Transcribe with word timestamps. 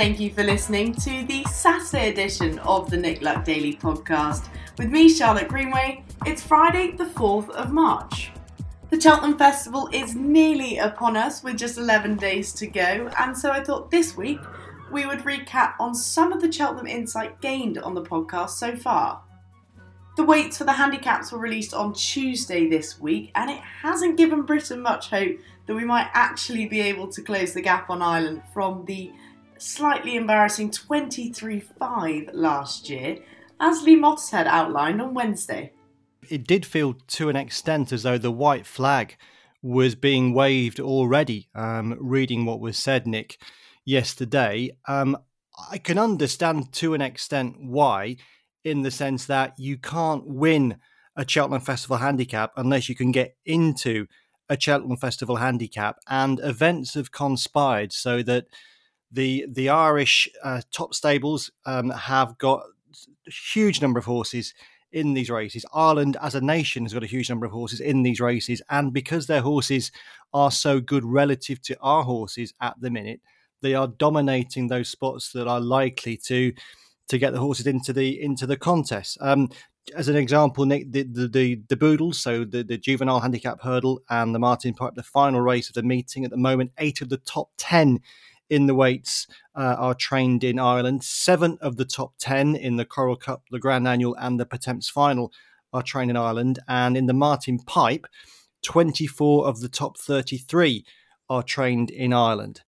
Thank 0.00 0.18
you 0.18 0.30
for 0.30 0.42
listening 0.42 0.94
to 0.94 1.24
the 1.26 1.44
Saturday 1.44 2.08
edition 2.08 2.58
of 2.60 2.88
the 2.88 2.96
Nick 2.96 3.20
Luck 3.20 3.44
Daily 3.44 3.76
podcast. 3.76 4.48
With 4.78 4.88
me, 4.88 5.10
Charlotte 5.10 5.48
Greenway, 5.48 6.02
it's 6.24 6.42
Friday, 6.42 6.92
the 6.92 7.04
4th 7.04 7.50
of 7.50 7.70
March. 7.70 8.32
The 8.88 8.98
Cheltenham 8.98 9.36
Festival 9.36 9.90
is 9.92 10.14
nearly 10.14 10.78
upon 10.78 11.18
us 11.18 11.42
with 11.42 11.58
just 11.58 11.76
11 11.76 12.16
days 12.16 12.54
to 12.54 12.66
go, 12.66 13.10
and 13.18 13.36
so 13.36 13.50
I 13.50 13.62
thought 13.62 13.90
this 13.90 14.16
week 14.16 14.40
we 14.90 15.04
would 15.04 15.18
recap 15.18 15.74
on 15.78 15.94
some 15.94 16.32
of 16.32 16.40
the 16.40 16.50
Cheltenham 16.50 16.86
insight 16.86 17.38
gained 17.42 17.76
on 17.76 17.92
the 17.92 18.02
podcast 18.02 18.52
so 18.52 18.74
far. 18.76 19.20
The 20.16 20.24
weights 20.24 20.56
for 20.56 20.64
the 20.64 20.72
handicaps 20.72 21.30
were 21.30 21.38
released 21.38 21.74
on 21.74 21.92
Tuesday 21.92 22.70
this 22.70 22.98
week, 22.98 23.32
and 23.34 23.50
it 23.50 23.60
hasn't 23.60 24.16
given 24.16 24.46
Britain 24.46 24.80
much 24.80 25.10
hope 25.10 25.36
that 25.66 25.74
we 25.74 25.84
might 25.84 26.08
actually 26.14 26.64
be 26.64 26.80
able 26.80 27.08
to 27.08 27.20
close 27.20 27.52
the 27.52 27.60
gap 27.60 27.90
on 27.90 28.00
Ireland 28.00 28.40
from 28.54 28.86
the 28.86 29.12
slightly 29.60 30.16
embarrassing 30.16 30.70
23 30.70 31.60
5 31.60 32.30
last 32.32 32.88
year, 32.88 33.18
as 33.60 33.82
Lee 33.82 33.96
Mottershead 33.96 34.46
outlined 34.46 35.00
on 35.00 35.14
Wednesday. 35.14 35.72
It 36.28 36.46
did 36.46 36.64
feel 36.64 36.94
to 36.94 37.28
an 37.28 37.36
extent 37.36 37.92
as 37.92 38.02
though 38.02 38.18
the 38.18 38.30
white 38.30 38.66
flag 38.66 39.16
was 39.62 39.94
being 39.94 40.32
waved 40.32 40.80
already. 40.80 41.48
Um, 41.54 41.96
reading 42.00 42.44
what 42.44 42.60
was 42.60 42.78
said, 42.78 43.06
Nick, 43.06 43.40
yesterday, 43.84 44.70
um, 44.88 45.16
I 45.70 45.78
can 45.78 45.98
understand 45.98 46.72
to 46.74 46.94
an 46.94 47.02
extent 47.02 47.56
why, 47.60 48.16
in 48.64 48.82
the 48.82 48.90
sense 48.90 49.26
that 49.26 49.58
you 49.58 49.76
can't 49.76 50.26
win 50.26 50.78
a 51.16 51.28
Cheltenham 51.28 51.60
Festival 51.60 51.98
handicap 51.98 52.52
unless 52.56 52.88
you 52.88 52.94
can 52.94 53.12
get 53.12 53.36
into 53.44 54.06
a 54.48 54.58
Cheltenham 54.58 54.96
Festival 54.96 55.36
handicap, 55.36 55.96
and 56.08 56.40
events 56.42 56.94
have 56.94 57.12
conspired 57.12 57.92
so 57.92 58.22
that 58.22 58.46
the 59.10 59.46
the 59.48 59.68
Irish 59.68 60.28
uh, 60.42 60.62
top 60.72 60.94
stables 60.94 61.50
um, 61.66 61.90
have 61.90 62.38
got 62.38 62.62
a 63.26 63.30
huge 63.30 63.82
number 63.82 63.98
of 63.98 64.04
horses 64.04 64.54
in 64.92 65.14
these 65.14 65.30
races. 65.30 65.64
Ireland, 65.72 66.16
as 66.20 66.34
a 66.34 66.40
nation, 66.40 66.84
has 66.84 66.94
got 66.94 67.04
a 67.04 67.08
huge 67.08 67.28
number 67.28 67.46
of 67.46 67.52
horses 67.52 67.80
in 67.80 68.02
these 68.02 68.20
races, 68.20 68.62
and 68.70 68.92
because 68.92 69.26
their 69.26 69.42
horses 69.42 69.92
are 70.32 70.50
so 70.50 70.80
good 70.80 71.04
relative 71.04 71.60
to 71.62 71.78
our 71.80 72.02
horses 72.02 72.54
at 72.60 72.80
the 72.80 72.90
minute, 72.90 73.20
they 73.62 73.74
are 73.74 73.88
dominating 73.88 74.68
those 74.68 74.88
spots 74.88 75.32
that 75.32 75.46
are 75.46 75.60
likely 75.60 76.16
to 76.16 76.52
to 77.08 77.18
get 77.18 77.32
the 77.32 77.40
horses 77.40 77.66
into 77.66 77.92
the 77.92 78.22
into 78.22 78.46
the 78.46 78.56
contest. 78.56 79.18
Um, 79.20 79.50
as 79.96 80.08
an 80.08 80.16
example, 80.16 80.64
Nick, 80.66 80.92
the 80.92 81.02
the, 81.02 81.28
the, 81.28 81.60
the 81.68 81.76
Boodles, 81.76 82.20
so 82.20 82.44
the, 82.44 82.62
the 82.62 82.78
juvenile 82.78 83.20
handicap 83.20 83.60
hurdle 83.60 84.02
and 84.08 84.34
the 84.34 84.38
Martin 84.38 84.74
Pipe, 84.74 84.94
the 84.94 85.02
final 85.02 85.40
race 85.40 85.68
of 85.68 85.74
the 85.74 85.82
meeting 85.82 86.24
at 86.24 86.30
the 86.30 86.36
moment, 86.36 86.72
eight 86.78 87.00
of 87.00 87.08
the 87.08 87.16
top 87.18 87.50
10 87.58 88.00
in 88.50 88.66
the 88.66 88.74
weights 88.74 89.26
uh, 89.54 89.76
are 89.78 89.94
trained 89.94 90.44
in 90.44 90.58
Ireland. 90.58 91.04
Seven 91.04 91.56
of 91.60 91.76
the 91.76 91.84
top 91.84 92.14
10 92.18 92.56
in 92.56 92.76
the 92.76 92.84
Coral 92.84 93.16
Cup, 93.16 93.44
the 93.50 93.58
Grand 93.58 93.88
Annual, 93.88 94.16
and 94.16 94.38
the 94.38 94.44
Pertemps 94.44 94.90
Final 94.90 95.32
are 95.72 95.82
trained 95.82 96.10
in 96.10 96.16
Ireland. 96.16 96.58
And 96.68 96.96
in 96.96 97.06
the 97.06 97.14
Martin 97.14 97.60
Pipe, 97.60 98.06
24 98.62 99.46
of 99.46 99.60
the 99.60 99.68
top 99.68 99.96
33 99.96 100.84
are 101.28 101.42
trained 101.42 101.90
in 101.90 102.12
Ireland. 102.12 102.62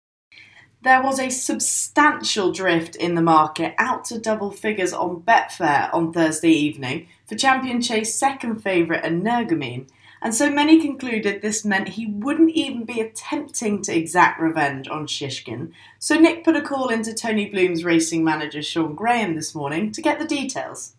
There 0.82 1.02
was 1.02 1.20
a 1.20 1.30
substantial 1.30 2.52
drift 2.52 2.96
in 2.96 3.14
the 3.14 3.22
market 3.22 3.74
out 3.78 4.04
to 4.06 4.18
double 4.18 4.50
figures 4.50 4.92
on 4.92 5.22
Betfair 5.22 5.92
on 5.94 6.12
Thursday 6.12 6.50
evening 6.50 7.06
for 7.26 7.36
Champion 7.36 7.80
Chase 7.80 8.16
second 8.16 8.62
favourite 8.62 9.04
Energumene, 9.04 9.88
and 10.22 10.34
so 10.34 10.50
many 10.50 10.80
concluded 10.80 11.42
this 11.42 11.64
meant 11.64 11.90
he 11.90 12.06
wouldn't 12.06 12.50
even 12.50 12.84
be 12.84 13.00
attempting 13.00 13.82
to 13.82 13.96
exact 13.96 14.40
revenge 14.40 14.88
on 14.88 15.06
Shishkin. 15.06 15.72
So 15.98 16.14
Nick 16.14 16.44
put 16.44 16.56
a 16.56 16.62
call 16.62 16.88
into 16.88 17.12
Tony 17.12 17.50
Bloom's 17.50 17.84
racing 17.84 18.22
manager 18.22 18.62
Sean 18.62 18.94
Graham 18.94 19.34
this 19.34 19.54
morning 19.54 19.90
to 19.92 20.00
get 20.00 20.20
the 20.20 20.24
details. 20.24 20.94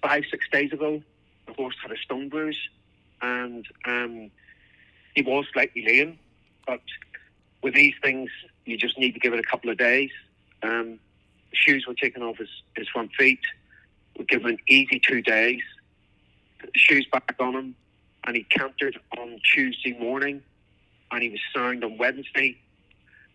Five, 0.00 0.24
six 0.30 0.46
days 0.50 0.72
ago, 0.72 1.02
the 1.46 1.52
horse 1.52 1.76
had 1.82 1.92
a 1.92 1.98
stone 1.98 2.30
bruise 2.30 2.58
and 3.20 3.66
um, 3.84 4.30
he 5.14 5.22
was 5.22 5.44
slightly 5.52 5.84
lame, 5.86 6.18
but 6.66 6.80
with 7.62 7.74
these 7.74 7.94
things, 8.02 8.30
you 8.64 8.76
just 8.76 8.98
need 8.98 9.12
to 9.12 9.20
give 9.20 9.32
it 9.32 9.40
a 9.40 9.48
couple 9.48 9.70
of 9.70 9.78
days. 9.78 10.10
Um, 10.62 10.98
shoes 11.52 11.86
were 11.86 11.94
taken 11.94 12.22
off 12.22 12.38
his, 12.38 12.48
his 12.76 12.88
front 12.88 13.12
feet. 13.14 13.40
We 14.18 14.24
give 14.24 14.42
him 14.42 14.48
an 14.48 14.58
easy 14.68 14.98
two 14.98 15.20
days. 15.22 15.62
Shoes 16.74 17.06
back 17.12 17.34
on 17.38 17.54
him, 17.54 17.74
and 18.26 18.36
he 18.36 18.44
cantered 18.44 18.98
on 19.18 19.40
Tuesday 19.54 19.96
morning, 19.98 20.42
and 21.10 21.22
he 21.22 21.28
was 21.28 21.40
sound 21.54 21.84
on 21.84 21.98
Wednesday, 21.98 22.56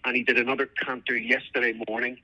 and 0.03 0.15
he 0.15 0.23
did 0.23 0.37
another 0.37 0.65
canter 0.65 1.17
yesterday 1.17 1.79
morning, 1.87 2.17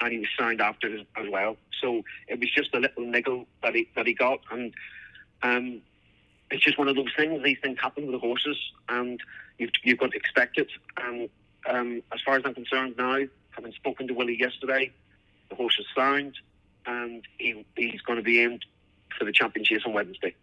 and 0.00 0.12
he 0.12 0.18
was 0.18 0.28
sound 0.38 0.60
after 0.60 0.94
as, 0.94 1.28
well. 1.30 1.56
So 1.80 2.02
it 2.28 2.38
was 2.38 2.50
just 2.54 2.74
a 2.74 2.78
little 2.78 3.04
niggle 3.04 3.46
that 3.62 3.74
he 3.74 3.88
that 3.96 4.06
he 4.06 4.14
got, 4.14 4.40
and 4.50 4.72
um, 5.42 5.82
it's 6.50 6.62
just 6.62 6.78
one 6.78 6.88
of 6.88 6.96
those 6.96 7.12
things. 7.16 7.42
These 7.42 7.58
things 7.62 7.78
happen 7.80 8.04
with 8.04 8.12
the 8.12 8.18
horses, 8.18 8.58
and 8.88 9.20
you've 9.58 9.70
you've 9.82 9.98
got 9.98 10.12
to 10.12 10.16
expect 10.16 10.58
it. 10.58 10.68
And 10.96 11.28
um, 11.68 12.02
as 12.12 12.20
far 12.24 12.36
as 12.36 12.42
I'm 12.44 12.54
concerned 12.54 12.94
now, 12.96 13.18
having 13.50 13.72
spoken 13.72 14.06
to 14.08 14.14
Willie 14.14 14.38
yesterday, 14.38 14.92
the 15.48 15.56
horse 15.56 15.76
is 15.78 15.86
sound 15.94 16.36
and 16.86 17.24
he, 17.38 17.64
he's 17.76 18.00
going 18.02 18.16
to 18.16 18.22
be 18.22 18.40
aimed 18.40 18.64
for 19.18 19.24
the 19.24 19.32
championship 19.32 19.82
on 19.86 19.92
Wednesday. 19.92 20.34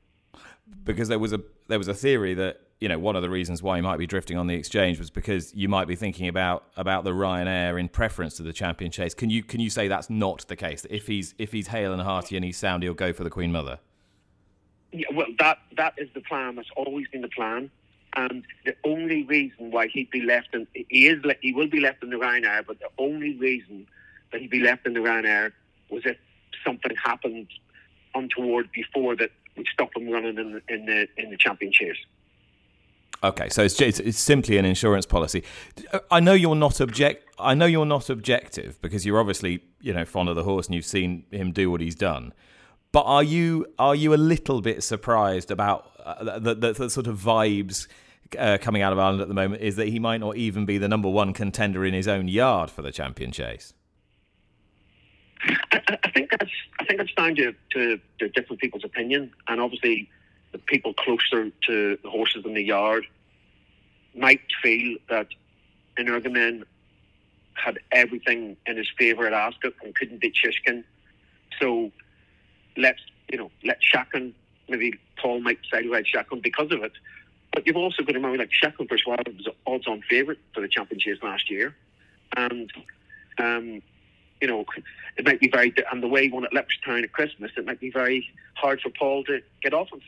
Because 0.83 1.07
there 1.07 1.19
was 1.19 1.33
a 1.33 1.41
there 1.67 1.77
was 1.77 1.87
a 1.87 1.93
theory 1.93 2.33
that 2.35 2.59
you 2.79 2.89
know 2.89 2.99
one 2.99 3.15
of 3.15 3.21
the 3.21 3.29
reasons 3.29 3.61
why 3.61 3.77
he 3.77 3.81
might 3.81 3.97
be 3.97 4.07
drifting 4.07 4.37
on 4.37 4.47
the 4.47 4.55
exchange 4.55 4.99
was 4.99 5.09
because 5.09 5.53
you 5.53 5.69
might 5.69 5.87
be 5.87 5.95
thinking 5.95 6.27
about 6.27 6.65
about 6.75 7.03
the 7.03 7.11
Ryanair 7.11 7.79
in 7.79 7.89
preference 7.89 8.35
to 8.37 8.43
the 8.43 8.53
champion 8.53 8.91
chase. 8.91 9.13
Can 9.13 9.29
you 9.29 9.43
can 9.43 9.59
you 9.59 9.69
say 9.69 9.87
that's 9.87 10.09
not 10.09 10.47
the 10.47 10.55
case? 10.55 10.81
That 10.81 10.93
if 10.93 11.07
he's 11.07 11.35
if 11.37 11.51
he's 11.51 11.67
hale 11.67 11.93
and 11.93 12.01
hearty 12.01 12.35
and 12.35 12.43
he's 12.43 12.57
sound, 12.57 12.83
he'll 12.83 12.93
go 12.93 13.13
for 13.13 13.23
the 13.23 13.29
Queen 13.29 13.51
Mother. 13.51 13.79
Yeah, 14.91 15.07
well, 15.13 15.27
that 15.39 15.59
that 15.77 15.93
is 15.97 16.09
the 16.13 16.21
plan. 16.21 16.55
That's 16.55 16.69
always 16.75 17.07
been 17.07 17.21
the 17.21 17.29
plan. 17.29 17.71
And 18.15 18.45
the 18.63 18.75
only 18.83 19.23
reason 19.23 19.71
why 19.71 19.87
he'd 19.87 20.11
be 20.11 20.21
left 20.21 20.53
in 20.53 20.67
he 20.73 21.07
is 21.07 21.23
he 21.41 21.51
will 21.51 21.67
be 21.67 21.79
left 21.79 22.03
in 22.03 22.09
the 22.09 22.17
Ryanair, 22.17 22.65
but 22.65 22.79
the 22.79 22.89
only 22.97 23.35
reason 23.37 23.87
that 24.31 24.41
he'd 24.41 24.51
be 24.51 24.59
left 24.59 24.85
in 24.85 24.93
the 24.93 24.99
Ryanair 24.99 25.51
was 25.89 26.03
if 26.05 26.17
something 26.63 26.95
happened 27.03 27.47
untoward 28.13 28.69
before 28.71 29.15
that 29.15 29.31
stop 29.71 29.93
them 29.93 30.09
running 30.09 30.37
in 30.37 30.53
the 30.53 30.73
in 30.73 30.85
the 30.85 31.07
in 31.17 31.29
the 31.29 31.37
championship. 31.37 31.95
Okay, 33.23 33.47
so 33.47 33.63
it's, 33.63 33.79
it's, 33.79 34.01
it's 34.01 34.19
simply 34.19 34.57
an 34.57 34.65
insurance 34.65 35.05
policy. 35.05 35.43
I 36.11 36.19
know 36.19 36.33
you're 36.33 36.55
not 36.55 36.81
object. 36.81 37.25
I 37.39 37.53
know 37.53 37.65
you're 37.65 37.85
not 37.85 38.09
objective 38.09 38.81
because 38.81 39.05
you're 39.05 39.19
obviously 39.19 39.63
you 39.79 39.93
know 39.93 40.03
fond 40.03 40.27
of 40.29 40.35
the 40.35 40.43
horse 40.43 40.67
and 40.67 40.75
you've 40.75 40.85
seen 40.85 41.25
him 41.31 41.51
do 41.51 41.71
what 41.71 41.79
he's 41.79 41.95
done. 41.95 42.33
But 42.91 43.03
are 43.03 43.23
you 43.23 43.65
are 43.79 43.95
you 43.95 44.13
a 44.13 44.15
little 44.15 44.61
bit 44.61 44.83
surprised 44.83 45.51
about 45.51 45.89
uh, 46.03 46.39
the, 46.39 46.53
the, 46.53 46.73
the 46.73 46.89
sort 46.89 47.07
of 47.07 47.17
vibes 47.17 47.87
uh, 48.37 48.57
coming 48.59 48.81
out 48.81 48.93
of 48.93 48.99
Ireland 48.99 49.21
at 49.21 49.27
the 49.27 49.33
moment 49.33 49.61
is 49.61 49.77
that 49.77 49.87
he 49.87 49.99
might 49.99 50.19
not 50.19 50.37
even 50.37 50.65
be 50.65 50.77
the 50.77 50.87
number 50.87 51.09
one 51.09 51.33
contender 51.33 51.85
in 51.85 51.93
his 51.93 52.07
own 52.07 52.27
yard 52.27 52.69
for 52.69 52.81
the 52.81 52.91
champion 52.91 53.31
chase. 53.31 53.73
I, 55.71 55.97
I 56.03 56.11
think 56.11 56.29
that's 56.31 56.51
I 56.79 56.85
think 56.85 56.99
that's 56.99 57.13
down 57.13 57.35
to, 57.35 57.53
to, 57.71 57.99
to, 58.19 58.29
different 58.29 58.61
people's 58.61 58.83
opinion, 58.83 59.31
and 59.47 59.59
obviously 59.59 60.09
the 60.51 60.57
people 60.57 60.93
closer 60.93 61.51
to 61.67 61.97
the 62.01 62.09
horses 62.09 62.45
in 62.45 62.53
the 62.53 62.63
yard 62.63 63.05
might 64.15 64.41
feel 64.61 64.97
that 65.09 65.27
Energumene 65.97 66.63
had 67.55 67.79
everything 67.91 68.57
in 68.65 68.77
his 68.77 68.87
favour 68.97 69.27
at 69.27 69.33
Ascot 69.33 69.73
and 69.83 69.95
couldn't 69.95 70.21
beat 70.21 70.35
Shishkin. 70.35 70.83
So 71.59 71.91
let's 72.77 73.01
you 73.31 73.37
know 73.37 73.51
let 73.63 73.79
Chacun 73.81 74.33
maybe 74.69 74.93
Paul 75.17 75.41
might 75.41 75.59
side 75.71 75.89
with 75.89 76.05
Chacun 76.05 76.41
because 76.41 76.71
of 76.71 76.83
it. 76.83 76.93
But 77.53 77.67
you've 77.67 77.77
also 77.77 78.01
got 78.01 78.13
to 78.13 78.17
remember, 78.17 78.37
like 78.37 78.49
Chacun 78.49 78.87
Pour 78.87 78.97
Soi 78.97 79.15
was 79.27 79.45
an 79.45 79.53
odds-on 79.67 80.01
favourite 80.09 80.39
for 80.53 80.61
the 80.61 80.67
championships 80.67 81.21
last 81.21 81.51
year, 81.51 81.75
and 82.35 82.71
um, 83.37 83.81
you 84.43 84.47
know 84.47 84.65
it 85.15 85.25
might 85.25 85.39
be 85.39 85.47
very 85.47 85.73
and 85.89 86.03
the 86.03 86.07
way 86.07 86.27
won 86.27 86.43
at 86.43 86.51
Leopardstown 86.51 87.01
at 87.01 87.13
Christmas, 87.13 87.51
it 87.55 87.65
might 87.65 87.79
be 87.79 87.89
very 87.89 88.27
hard 88.55 88.81
for 88.81 88.89
Paul 88.89 89.23
to 89.23 89.39
get 89.61 89.73
off 89.73 89.87
of. 89.93 90.01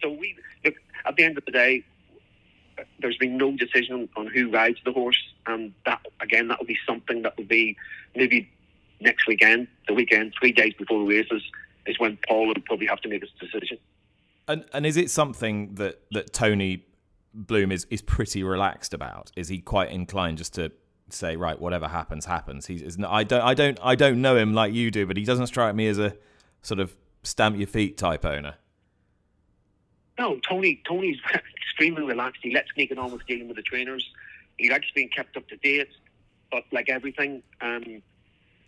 So 0.00 0.08
we 0.08 0.36
look 0.64 0.74
at 1.04 1.16
the 1.16 1.24
end 1.24 1.36
of 1.36 1.44
the 1.44 1.50
day, 1.50 1.84
there's 3.00 3.16
been 3.16 3.36
no 3.36 3.50
decision 3.56 4.08
on 4.16 4.28
who 4.28 4.52
rides 4.52 4.78
the 4.84 4.92
horse, 4.92 5.20
and 5.46 5.74
that 5.84 6.00
again 6.20 6.46
that 6.46 6.60
will 6.60 6.66
be 6.66 6.78
something 6.86 7.22
that 7.22 7.36
will 7.36 7.44
be 7.44 7.76
maybe 8.14 8.48
next 9.00 9.26
weekend, 9.26 9.66
the 9.88 9.94
weekend, 9.94 10.32
three 10.38 10.52
days 10.52 10.74
before 10.74 11.00
the 11.00 11.10
races 11.12 11.42
is 11.86 11.98
when 11.98 12.16
Paul 12.28 12.46
will 12.46 12.54
probably 12.66 12.86
have 12.86 13.00
to 13.00 13.08
make 13.08 13.22
his 13.22 13.32
decision. 13.40 13.78
And 14.46 14.64
and 14.72 14.86
is 14.86 14.96
it 14.96 15.10
something 15.10 15.74
that 15.74 16.02
that 16.12 16.32
Tony 16.32 16.84
Bloom 17.34 17.72
is 17.72 17.84
is 17.90 18.00
pretty 18.00 18.44
relaxed 18.44 18.94
about? 18.94 19.32
Is 19.34 19.48
he 19.48 19.58
quite 19.58 19.90
inclined 19.90 20.38
just 20.38 20.54
to 20.54 20.70
say 21.12 21.36
right, 21.36 21.58
whatever 21.58 21.88
happens, 21.88 22.24
happens? 22.24 22.66
He's 22.66 22.98
I 23.04 23.24
don't 23.24 23.42
I 23.42 23.54
don't 23.54 23.78
I 23.82 23.94
don't 23.94 24.20
know 24.20 24.36
him 24.36 24.54
like 24.54 24.72
you 24.72 24.90
do, 24.90 25.06
but 25.06 25.16
he 25.16 25.24
doesn't 25.24 25.48
strike 25.48 25.74
me 25.74 25.86
as 25.86 25.98
a 25.98 26.16
sort 26.62 26.80
of 26.80 26.96
stamp 27.22 27.56
your 27.56 27.66
feet 27.66 27.96
type 27.96 28.24
owner. 28.24 28.54
No, 30.18 30.38
Tony. 30.46 30.82
Tony's 30.86 31.18
extremely 31.56 32.02
relaxed. 32.02 32.40
He 32.42 32.52
lets 32.52 32.68
me 32.76 32.86
get 32.86 32.98
on 32.98 33.10
with 33.10 33.26
dealing 33.26 33.48
with 33.48 33.56
the 33.56 33.62
trainers. 33.62 34.08
He 34.58 34.70
likes 34.70 34.86
being 34.94 35.08
kept 35.08 35.36
up 35.36 35.48
to 35.48 35.56
date. 35.56 35.88
But 36.50 36.64
like 36.72 36.90
everything, 36.90 37.42
um, 37.60 38.02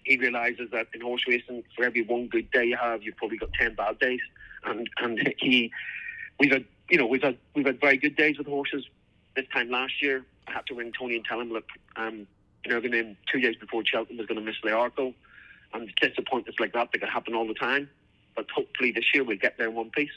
he 0.04 0.16
realizes 0.16 0.70
that 0.70 0.86
in 0.94 1.00
horse 1.00 1.22
racing, 1.26 1.64
for 1.76 1.84
every 1.84 2.02
one 2.02 2.28
good 2.28 2.50
day 2.50 2.64
you 2.64 2.76
have, 2.76 3.02
you've 3.02 3.16
probably 3.16 3.38
got 3.38 3.52
ten 3.52 3.74
bad 3.74 3.98
days. 3.98 4.20
And 4.64 4.88
and 4.98 5.34
he, 5.38 5.70
we've 6.38 6.52
had 6.52 6.64
you 6.88 6.98
know 6.98 7.06
we've 7.06 7.22
had 7.22 7.36
we've 7.54 7.66
had 7.66 7.80
very 7.80 7.96
good 7.96 8.16
days 8.16 8.38
with 8.38 8.46
horses. 8.46 8.86
This 9.34 9.46
time 9.52 9.70
last 9.70 10.02
year, 10.02 10.24
had 10.46 10.66
to 10.66 10.74
ring 10.74 10.92
Tony 10.98 11.16
and 11.16 11.24
tell 11.24 11.40
him, 11.40 11.50
look, 11.50 11.66
um, 11.96 12.26
you 12.64 12.70
know, 12.70 12.80
going 12.80 12.94
in 12.94 13.16
two 13.30 13.40
days 13.40 13.56
before 13.56 13.82
Cheltenham 13.84 14.18
was 14.18 14.26
going 14.26 14.38
to 14.38 14.44
miss 14.44 14.56
the 14.62 14.70
Arkle, 14.70 15.14
and 15.74 15.90
disappointments 16.00 16.60
like 16.60 16.72
that 16.72 16.90
they 16.92 16.98
can 16.98 17.08
happen 17.08 17.34
all 17.34 17.46
the 17.46 17.54
time. 17.54 17.88
But 18.34 18.46
hopefully 18.54 18.92
this 18.92 19.04
year 19.14 19.24
we'll 19.24 19.38
get 19.38 19.58
there 19.58 19.68
in 19.68 19.74
one 19.74 19.90
piece. 19.90 20.10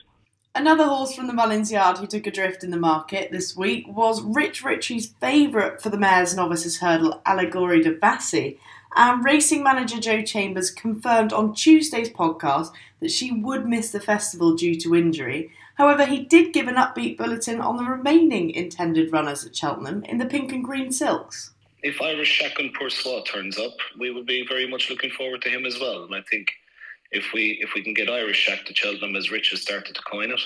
Another 0.53 0.85
horse 0.85 1.13
from 1.13 1.27
the 1.27 1.33
Mullins 1.33 1.69
Yard 1.69 1.97
who 1.97 2.07
took 2.07 2.25
adrift 2.27 2.63
in 2.63 2.71
the 2.71 2.77
market 2.77 3.29
this 3.29 3.57
week 3.57 3.85
was 3.89 4.21
Rich 4.21 4.63
Ricci's 4.63 5.07
favourite 5.19 5.81
for 5.81 5.89
the 5.89 5.97
Mares 5.97 6.33
Novices 6.33 6.77
Hurdle, 6.77 7.21
Allegorie 7.25 7.83
de 7.83 7.97
Vassy. 7.97 8.57
And 8.95 9.25
racing 9.25 9.63
manager 9.63 9.99
Jo 9.99 10.21
Chambers 10.21 10.71
confirmed 10.71 11.33
on 11.33 11.53
Tuesday's 11.53 12.09
podcast 12.09 12.71
that 13.01 13.11
she 13.11 13.33
would 13.33 13.67
miss 13.67 13.91
the 13.91 13.99
festival 13.99 14.55
due 14.55 14.79
to 14.79 14.95
injury. 14.95 15.51
However, 15.75 16.05
he 16.05 16.21
did 16.21 16.53
give 16.53 16.67
an 16.67 16.75
upbeat 16.75 17.17
bulletin 17.17 17.59
on 17.59 17.77
the 17.77 17.83
remaining 17.83 18.49
intended 18.49 19.11
runners 19.11 19.45
at 19.45 19.55
Cheltenham 19.55 20.03
in 20.05 20.17
the 20.17 20.25
pink 20.25 20.51
and 20.51 20.63
green 20.63 20.91
silks. 20.91 21.51
If 21.83 22.01
Irish 22.01 22.41
Pour 22.77 22.89
Soi 22.89 23.21
turns 23.21 23.59
up, 23.59 23.75
we 23.99 24.09
would 24.09 24.25
be 24.25 24.47
very 24.47 24.67
much 24.67 24.89
looking 24.89 25.11
forward 25.11 25.41
to 25.43 25.49
him 25.49 25.65
as 25.65 25.79
well. 25.79 26.03
And 26.03 26.15
I 26.15 26.21
think 26.31 26.51
if 27.11 27.31
we 27.33 27.59
if 27.61 27.73
we 27.75 27.83
can 27.83 27.93
get 27.93 28.09
Irish 28.09 28.37
Shack 28.37 28.65
to 28.65 28.73
Cheltenham 28.73 29.15
as 29.15 29.31
Rich 29.31 29.51
has 29.51 29.61
started 29.61 29.93
to 29.95 30.01
coin 30.01 30.31
it, 30.31 30.41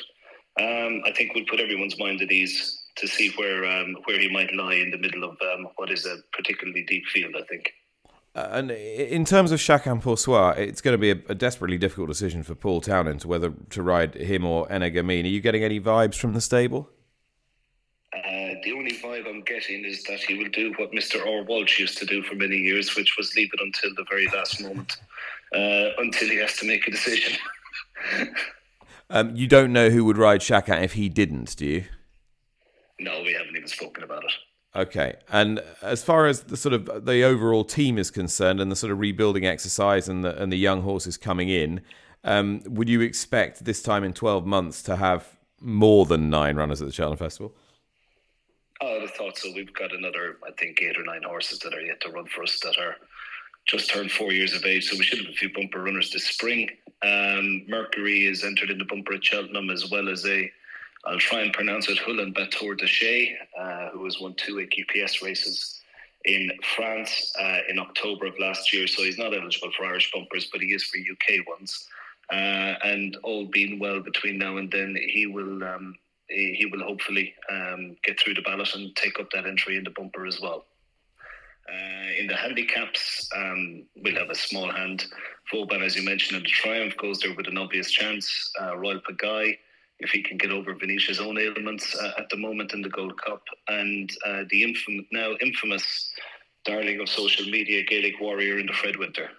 um, 0.60 1.02
I 1.06 1.14
think 1.14 1.34
we'll 1.34 1.46
put 1.46 1.60
everyone's 1.60 1.98
mind 1.98 2.22
at 2.22 2.32
ease 2.32 2.84
to 2.98 3.08
see 3.08 3.30
where 3.38 3.66
um, 3.66 3.96
where 4.06 4.20
he 4.20 4.30
might 4.30 4.54
lie 4.54 4.76
in 4.76 4.92
the 4.92 4.98
middle 4.98 5.24
of 5.24 5.38
um, 5.42 5.70
what 5.78 5.92
is 5.92 6.06
a 6.06 6.18
particularly 6.34 6.84
deep 6.84 7.06
field. 7.06 7.36
I 7.38 7.44
think. 7.44 7.72
And 8.36 8.72
in 8.72 9.26
terms 9.26 9.52
of 9.52 9.60
Chacun 9.60 10.02
Pour 10.02 10.18
Soi, 10.18 10.52
it's 10.52 10.82
going 10.82 10.94
to 10.94 10.98
be 10.98 11.12
a, 11.12 11.20
a, 11.30 11.36
desperately 11.36 11.78
difficult 11.78 12.08
decision 12.08 12.44
for 12.44 12.56
Paul 12.56 12.80
Townend 12.80 13.24
whether 13.24 13.52
to 13.72 13.82
ride 13.82 14.16
him 14.16 14.46
or 14.46 14.68
Energumene. 14.68 15.24
Are 15.24 15.28
you 15.28 15.42
getting 15.42 15.64
any 15.64 15.80
vibes 15.80 16.16
from 16.16 16.34
the 16.34 16.42
stable? 16.42 16.90
Uh, 18.14 18.54
the 18.64 18.72
only 18.76 18.94
vibe 18.94 19.28
I'm 19.28 19.42
getting 19.42 19.84
is 19.84 20.04
that 20.04 20.20
he 20.20 20.38
will 20.38 20.50
do 20.52 20.74
what 20.78 20.92
Mr. 20.92 21.26
Orr 21.26 21.44
Walsh 21.44 21.80
used 21.80 21.98
to 21.98 22.06
do 22.06 22.22
for 22.24 22.36
many 22.36 22.58
years, 22.58 22.96
which 22.96 23.18
was 23.18 23.36
leave 23.36 23.50
it 23.54 23.60
until 23.62 23.94
the 23.96 24.06
very 24.10 24.28
last 24.28 24.62
moment 24.62 24.98
uh, 25.54 25.90
until 25.98 26.30
he 26.30 26.38
has 26.38 26.56
to 26.58 26.68
make 26.68 26.88
a 26.88 26.92
decision. 26.92 27.38
um, 29.10 29.36
you 29.36 29.48
don't 29.48 29.74
know 29.74 29.90
who 29.90 30.06
would 30.06 30.18
ride 30.18 30.42
Shaka 30.42 30.82
if 30.82 30.94
he 30.94 31.10
didn't, 31.10 31.56
do 31.58 31.66
you? 31.66 31.86
No, 33.00 33.22
we 33.24 33.34
haven't 33.34 33.56
even 33.56 33.68
spoken 33.68 34.04
about 34.04 34.24
it. 34.26 34.32
Okay, 34.76 35.16
and 35.32 35.64
as 35.82 36.04
far 36.04 36.28
as 36.28 36.44
the 36.44 36.56
sort 36.56 36.74
of 36.74 37.06
the 37.06 37.24
overall 37.24 37.64
team 37.64 37.98
is 37.98 38.12
concerned, 38.12 38.62
and 38.62 38.72
the 38.72 38.76
sort 38.76 38.92
of 38.92 39.00
rebuilding 39.00 39.46
exercise, 39.46 40.08
and 40.08 40.24
the 40.24 40.40
and 40.42 40.52
the 40.52 40.58
young 40.58 40.84
horses 40.84 41.18
coming 41.18 41.50
in, 41.50 41.82
um, 42.24 42.62
would 42.66 42.88
you 42.88 43.02
expect 43.02 43.66
this 43.66 43.82
time 43.82 44.04
in 44.04 44.14
twelve 44.14 44.46
months 44.46 44.84
to 44.84 44.96
have 44.96 45.38
more 45.60 46.06
than 46.06 46.30
nine 46.30 46.56
runners 46.56 46.82
at 46.82 46.88
the 46.88 46.94
Cheltenham 46.94 47.18
Festival? 47.18 47.54
I 48.82 48.94
would 48.94 49.02
have 49.02 49.12
thought 49.12 49.38
so. 49.38 49.52
We've 49.54 49.74
got 49.74 49.94
another, 49.94 50.38
I 50.48 50.52
think, 50.52 50.82
eight 50.82 50.98
or 50.98 51.04
nine 51.04 51.24
horses 51.24 51.60
that 51.60 51.74
are 51.74 51.82
yet 51.82 52.00
to 52.02 52.12
run 52.12 52.28
for 52.28 52.44
us 52.44 52.60
that 52.62 52.78
are 52.78 52.96
just 53.66 53.90
turned 53.90 54.12
four 54.12 54.32
years 54.32 54.54
of 54.54 54.64
age, 54.66 54.88
so 54.88 54.98
we 54.98 55.04
should 55.04 55.20
have 55.20 55.30
a 55.30 55.34
few 55.34 55.52
bumper 55.52 55.82
runners 55.82 56.12
this 56.12 56.26
spring. 56.26 56.70
Um, 57.02 57.66
Mercury 57.68 58.26
is 58.26 58.44
entered 58.44 58.70
in 58.70 58.78
the 58.78 58.86
bumper 58.86 59.16
at 59.16 59.26
Cheltenham 59.26 59.70
as 59.70 59.90
well 59.90 60.10
as 60.10 60.26
a, 60.26 60.50
I'll 61.06 61.20
try 61.20 61.42
and 61.42 61.54
pronounce 61.54 61.90
it, 61.90 61.98
Hulin 61.98 62.34
Batour 62.34 62.78
de 62.78 62.86
Chez, 62.86 63.36
uh, 63.58 63.90
who 63.90 64.04
has 64.06 64.20
won 64.20 64.36
two 64.36 64.56
AQPS 64.56 65.24
races 65.24 65.80
in 66.26 66.52
France 66.76 67.34
uh, 67.40 67.60
in 67.70 67.80
October 67.80 68.26
of 68.26 68.38
last 68.40 68.74
year. 68.74 68.86
So 68.88 69.04
he's 69.04 69.18
not 69.18 69.34
eligible 69.34 69.72
for 69.78 69.86
Irish 69.86 70.12
bumpers, 70.12 70.50
but 70.52 70.62
he 70.62 70.74
is 70.74 70.84
for 70.84 70.98
UK 70.98 71.48
ones. 71.48 71.88
Uh, 72.32 72.76
and 72.84 73.18
all 73.24 73.46
being 73.46 73.80
well 73.80 74.02
between 74.02 74.38
now 74.38 74.58
and 74.58 74.72
then, 74.72 74.96
he 75.08 75.26
will 75.26 75.64
um, 75.64 75.96
he, 76.28 76.54
he, 76.54 76.66
will 76.68 76.84
hopefully 76.84 77.34
um, 77.50 77.96
get 78.04 78.20
through 78.20 78.36
the 78.36 78.42
ballot 78.44 78.76
and 78.76 78.96
take 78.96 79.20
up 79.20 79.32
that 79.32 79.48
entry 79.48 79.78
in 79.78 79.84
the 79.84 79.90
bumper 79.90 80.28
as 80.28 80.40
well. 80.40 80.66
Uh, 81.68 82.10
in 82.20 82.28
the 82.28 82.36
handicaps, 82.36 83.28
um, 83.36 83.84
we'll 83.96 84.16
have 84.16 84.30
a 84.30 84.36
small 84.36 84.72
hand. 84.72 85.06
Vauban, 85.52 85.82
as 85.82 85.96
you 85.96 86.04
mentioned, 86.04 86.38
in 86.38 86.44
the 86.44 86.50
Triumph 86.50 86.96
goes 86.98 87.20
there 87.20 87.34
with 87.34 87.48
an 87.48 87.58
obvious 87.58 87.90
chance. 87.90 88.52
Uh, 88.62 88.78
Royal 88.78 89.00
Pagaille, 89.00 89.58
if 90.00 90.12
he 90.12 90.22
can 90.22 90.38
get 90.38 90.52
over 90.52 90.74
Venetia's 90.74 91.20
own 91.20 91.38
ailments 91.38 91.96
uh, 91.96 92.12
at 92.18 92.30
the 92.30 92.38
moment 92.38 92.74
in 92.74 92.82
the 92.82 92.90
Gold 92.90 93.20
Cup, 93.22 93.44
and 93.68 94.10
uh, 94.26 94.44
the 94.50 94.64
infam- 94.64 95.06
now 95.12 95.34
infamous 95.42 96.12
darling 96.66 97.00
of 97.00 97.10
social 97.10 97.46
media, 97.46 97.84
Gaelic 97.84 98.20
Warrior 98.20 98.60
in 98.60 98.66
the 98.66 98.74
Fred 98.74 98.98
Winter. 98.98 99.30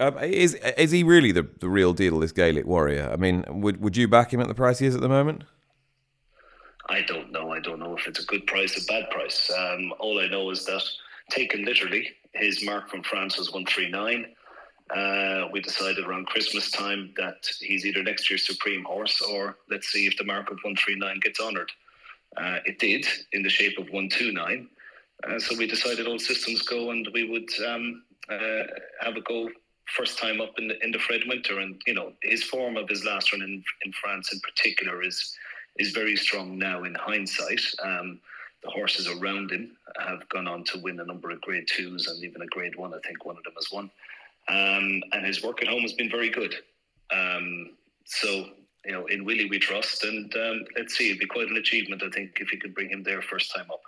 Um, 0.00 0.18
is 0.18 0.54
is 0.54 0.90
he 0.90 1.02
really 1.02 1.30
the, 1.30 1.46
the 1.60 1.68
real 1.68 1.92
deal, 1.92 2.18
this 2.18 2.32
Gaelic 2.32 2.66
Warrior? 2.66 3.10
I 3.12 3.16
mean, 3.16 3.44
would 3.48 3.80
would 3.82 3.96
you 3.96 4.08
back 4.08 4.32
him 4.32 4.40
at 4.40 4.48
the 4.48 4.54
price 4.54 4.78
he 4.78 4.86
is 4.86 4.94
at 4.94 5.02
the 5.02 5.08
moment? 5.08 5.44
I 6.88 7.02
don't 7.02 7.30
know. 7.30 7.52
I 7.52 7.60
don't 7.60 7.78
know 7.78 7.96
if 7.96 8.06
it's 8.08 8.18
a 8.18 8.26
good 8.26 8.46
price 8.46 8.76
or 8.76 8.84
bad 8.88 9.10
price. 9.10 9.50
Um, 9.56 9.92
all 10.00 10.18
I 10.18 10.26
know 10.26 10.50
is 10.50 10.64
that 10.64 10.82
taken 11.30 11.64
literally. 11.64 12.08
His 12.32 12.64
mark 12.64 12.88
from 12.90 13.02
France 13.02 13.38
was 13.38 13.52
139. 13.52 14.26
Uh, 14.94 15.46
we 15.52 15.60
decided 15.60 16.04
around 16.04 16.26
Christmas 16.26 16.70
time 16.70 17.12
that 17.16 17.46
he's 17.60 17.86
either 17.86 18.02
next 18.02 18.28
year's 18.28 18.46
Supreme 18.46 18.84
Horse 18.84 19.20
or 19.20 19.56
let's 19.70 19.88
see 19.88 20.06
if 20.06 20.16
the 20.16 20.24
mark 20.24 20.50
of 20.50 20.58
139 20.64 21.20
gets 21.20 21.40
honoured. 21.40 21.70
Uh, 22.36 22.58
it 22.64 22.78
did 22.78 23.06
in 23.32 23.42
the 23.42 23.48
shape 23.48 23.78
of 23.78 23.84
129. 23.90 24.68
Uh, 25.22 25.38
so 25.38 25.56
we 25.56 25.66
decided 25.66 26.06
all 26.06 26.18
systems 26.18 26.62
go 26.62 26.90
and 26.90 27.06
we 27.12 27.28
would 27.28 27.48
um, 27.66 28.02
uh, 28.28 28.62
have 29.00 29.16
a 29.16 29.20
go 29.20 29.48
first 29.96 30.18
time 30.18 30.40
up 30.40 30.52
in 30.58 30.68
the, 30.68 30.84
in 30.84 30.90
the 30.90 30.98
Fred 30.98 31.22
Winter. 31.26 31.58
And, 31.60 31.80
you 31.86 31.94
know, 31.94 32.12
his 32.22 32.42
form 32.44 32.76
of 32.76 32.88
his 32.88 33.04
last 33.04 33.32
run 33.32 33.42
in, 33.42 33.62
in 33.84 33.92
France 33.92 34.32
in 34.32 34.40
particular 34.40 35.02
is 35.02 35.36
is 35.78 35.92
very 35.92 36.16
strong 36.16 36.58
now 36.58 36.84
in 36.84 36.94
hindsight. 36.94 37.60
Um, 37.82 38.20
the 38.62 38.70
horses 38.70 39.08
around 39.08 39.50
him 39.50 39.76
have 39.98 40.28
gone 40.28 40.46
on 40.46 40.64
to 40.64 40.78
win 40.78 41.00
a 41.00 41.04
number 41.04 41.30
of 41.30 41.40
grade 41.40 41.66
twos 41.66 42.06
and 42.08 42.22
even 42.22 42.42
a 42.42 42.46
grade 42.46 42.76
one. 42.76 42.92
I 42.92 42.98
think 43.06 43.24
one 43.24 43.36
of 43.36 43.44
them 43.44 43.54
has 43.54 43.70
won. 43.72 43.90
Um, 44.48 45.02
and 45.12 45.24
his 45.24 45.42
work 45.42 45.62
at 45.62 45.68
home 45.68 45.82
has 45.82 45.92
been 45.92 46.10
very 46.10 46.30
good. 46.30 46.54
Um, 47.12 47.76
so, 48.04 48.46
you 48.84 48.92
know, 48.92 49.06
in 49.06 49.24
Willie 49.24 49.48
we 49.48 49.58
trust. 49.58 50.04
And 50.04 50.34
um, 50.36 50.64
let's 50.76 50.96
see, 50.96 51.08
it'd 51.08 51.20
be 51.20 51.26
quite 51.26 51.48
an 51.48 51.56
achievement, 51.56 52.02
I 52.02 52.10
think, 52.10 52.38
if 52.40 52.52
you 52.52 52.58
could 52.58 52.74
bring 52.74 52.90
him 52.90 53.02
there 53.02 53.22
first 53.22 53.54
time 53.54 53.70
up. 53.70 53.82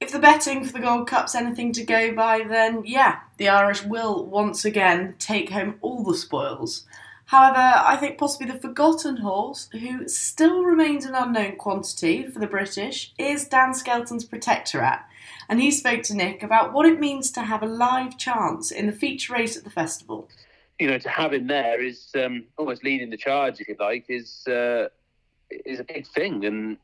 If 0.00 0.12
the 0.12 0.20
betting 0.20 0.64
for 0.64 0.72
the 0.72 0.80
Gold 0.80 1.08
Cup's 1.08 1.34
anything 1.34 1.72
to 1.72 1.84
go 1.84 2.14
by, 2.14 2.44
then 2.48 2.84
yeah, 2.84 3.18
the 3.36 3.48
Irish 3.48 3.82
will 3.82 4.26
once 4.26 4.64
again 4.64 5.16
take 5.18 5.50
home 5.50 5.74
all 5.80 6.04
the 6.04 6.14
spoils. 6.14 6.84
However, 7.28 7.58
I 7.58 7.96
think 7.96 8.16
possibly 8.16 8.50
the 8.50 8.58
forgotten 8.58 9.18
horse, 9.18 9.68
who 9.72 10.08
still 10.08 10.64
remains 10.64 11.04
an 11.04 11.14
unknown 11.14 11.56
quantity 11.56 12.26
for 12.26 12.38
the 12.38 12.46
British, 12.46 13.12
is 13.18 13.46
Dan 13.46 13.74
Skelton's 13.74 14.24
Protectorat. 14.24 15.02
And 15.46 15.60
he 15.60 15.70
spoke 15.70 16.02
to 16.04 16.14
Nick 16.14 16.42
about 16.42 16.72
what 16.72 16.86
it 16.86 16.98
means 16.98 17.30
to 17.32 17.42
have 17.42 17.62
a 17.62 17.66
live 17.66 18.16
chance 18.16 18.70
in 18.70 18.86
the 18.86 18.94
feature 18.94 19.34
race 19.34 19.58
at 19.58 19.64
the 19.64 19.68
festival. 19.68 20.30
You 20.78 20.88
know, 20.88 20.96
to 20.96 21.08
have 21.10 21.34
him 21.34 21.48
there 21.48 21.82
is 21.84 22.08
um, 22.14 22.44
almost 22.56 22.82
leading 22.82 23.10
the 23.10 23.18
charge, 23.18 23.60
if 23.60 23.68
you 23.68 23.76
like, 23.78 24.06
is 24.08 24.46
uh, 24.46 24.88
is 25.50 25.80
a 25.80 25.84
big 25.84 26.06
thing. 26.06 26.46
And 26.46 26.78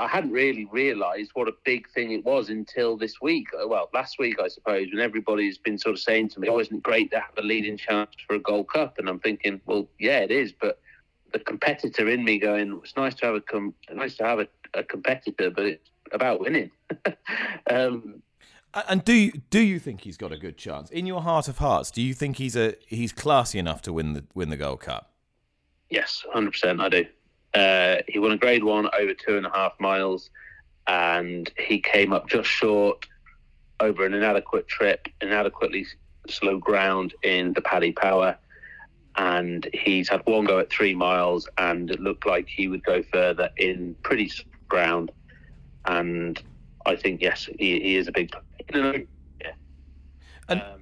I 0.00 0.08
hadn't 0.08 0.32
really 0.32 0.64
realised 0.72 1.32
what 1.34 1.46
a 1.46 1.52
big 1.64 1.86
thing 1.90 2.12
it 2.12 2.24
was 2.24 2.48
until 2.48 2.96
this 2.96 3.20
week. 3.20 3.48
Uh, 3.54 3.68
well, 3.68 3.90
last 3.92 4.18
week, 4.18 4.40
I 4.42 4.48
suppose, 4.48 4.86
when 4.90 5.02
everybody's 5.02 5.58
been 5.58 5.76
sort 5.76 5.94
of 5.94 6.00
saying 6.00 6.30
to 6.30 6.40
me, 6.40 6.48
"Oh, 6.48 6.58
isn't 6.58 6.74
it 6.74 6.82
great 6.82 7.10
to 7.10 7.20
have 7.20 7.36
a 7.36 7.42
leading 7.42 7.76
chance 7.76 8.10
for 8.26 8.34
a 8.36 8.38
Gold 8.38 8.70
Cup?" 8.70 8.98
And 8.98 9.10
I'm 9.10 9.20
thinking, 9.20 9.60
well, 9.66 9.86
yeah, 9.98 10.20
it 10.20 10.30
is, 10.30 10.52
but 10.52 10.80
the 11.34 11.38
competitor 11.38 12.08
in 12.08 12.24
me 12.24 12.38
going, 12.38 12.80
it's 12.82 12.96
nice 12.96 13.14
to 13.16 13.26
have 13.26 13.34
a 13.34 13.42
com- 13.42 13.74
nice 13.92 14.16
to 14.16 14.24
have 14.24 14.40
a, 14.40 14.48
a 14.72 14.82
competitor, 14.82 15.50
but 15.50 15.66
it's 15.66 15.90
about 16.12 16.40
winning. 16.40 16.70
um, 17.70 18.22
and 18.88 19.04
do 19.04 19.12
you, 19.12 19.32
do 19.50 19.60
you 19.60 19.78
think 19.78 20.00
he's 20.02 20.16
got 20.16 20.32
a 20.32 20.38
good 20.38 20.56
chance 20.56 20.90
in 20.90 21.04
your 21.04 21.20
heart 21.20 21.46
of 21.46 21.58
hearts? 21.58 21.90
Do 21.90 22.00
you 22.00 22.14
think 22.14 22.36
he's 22.38 22.56
a 22.56 22.74
he's 22.86 23.12
classy 23.12 23.58
enough 23.58 23.82
to 23.82 23.92
win 23.92 24.14
the 24.14 24.24
win 24.34 24.48
the 24.48 24.56
Gold 24.56 24.80
Cup? 24.80 25.12
Yes, 25.90 26.24
hundred 26.32 26.52
percent. 26.52 26.80
I 26.80 26.88
do. 26.88 27.04
Uh, 27.54 27.96
he 28.08 28.18
won 28.18 28.32
a 28.32 28.36
Grade 28.36 28.64
One 28.64 28.88
over 28.98 29.14
two 29.14 29.36
and 29.36 29.46
a 29.46 29.50
half 29.50 29.72
miles, 29.80 30.30
and 30.86 31.50
he 31.58 31.80
came 31.80 32.12
up 32.12 32.28
just 32.28 32.48
short 32.48 33.06
over 33.80 34.04
an 34.04 34.14
inadequate 34.14 34.68
trip, 34.68 35.08
inadequately 35.20 35.86
slow 36.28 36.58
ground 36.58 37.14
in 37.22 37.52
the 37.54 37.60
Paddy 37.60 37.92
Power. 37.92 38.36
And 39.16 39.68
he's 39.74 40.08
had 40.08 40.22
one 40.24 40.44
go 40.44 40.60
at 40.60 40.70
three 40.70 40.94
miles, 40.94 41.48
and 41.58 41.90
it 41.90 42.00
looked 42.00 42.26
like 42.26 42.48
he 42.48 42.68
would 42.68 42.84
go 42.84 43.02
further 43.02 43.50
in 43.56 43.96
pretty 44.02 44.30
ground. 44.68 45.10
And 45.84 46.40
I 46.86 46.96
think 46.96 47.20
yes, 47.20 47.48
he, 47.58 47.80
he 47.80 47.96
is 47.96 48.06
a 48.06 48.12
big. 48.12 48.30
Yeah. 48.72 49.52
And- 50.48 50.62
um, 50.62 50.79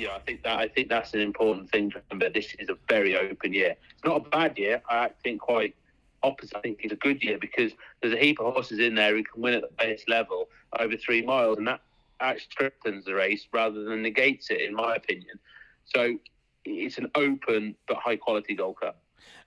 yeah, 0.00 0.16
I 0.16 0.20
think 0.20 0.42
that 0.44 0.58
I 0.58 0.68
think 0.68 0.88
that's 0.88 1.12
an 1.12 1.20
important 1.20 1.70
thing 1.70 1.90
to 1.90 2.00
remember. 2.10 2.30
This 2.30 2.54
is 2.58 2.68
a 2.70 2.76
very 2.88 3.16
open 3.16 3.52
year. 3.52 3.76
It's 3.94 4.04
not 4.04 4.26
a 4.26 4.30
bad 4.30 4.56
year. 4.58 4.82
I 4.88 5.10
think 5.22 5.42
quite 5.42 5.74
opposite. 6.22 6.56
I 6.56 6.60
think 6.60 6.80
it's 6.82 6.92
a 6.92 6.96
good 6.96 7.22
year 7.22 7.38
because 7.38 7.72
there's 8.00 8.14
a 8.14 8.18
heap 8.18 8.40
of 8.40 8.52
horses 8.52 8.78
in 8.78 8.94
there 8.94 9.14
who 9.14 9.22
can 9.22 9.42
win 9.42 9.54
at 9.54 9.62
the 9.62 9.70
base 9.78 10.04
level 10.08 10.48
over 10.78 10.96
three 10.96 11.22
miles, 11.22 11.58
and 11.58 11.68
that 11.68 11.80
actually 12.20 12.46
strengthens 12.50 13.04
the 13.04 13.14
race 13.14 13.46
rather 13.52 13.84
than 13.84 14.02
negates 14.02 14.50
it, 14.50 14.62
in 14.62 14.74
my 14.74 14.94
opinion. 14.94 15.38
So 15.84 16.16
it's 16.64 16.98
an 16.98 17.10
open 17.14 17.74
but 17.86 17.98
high 17.98 18.16
quality 18.16 18.54
Gold 18.54 18.80
Cup. 18.80 19.02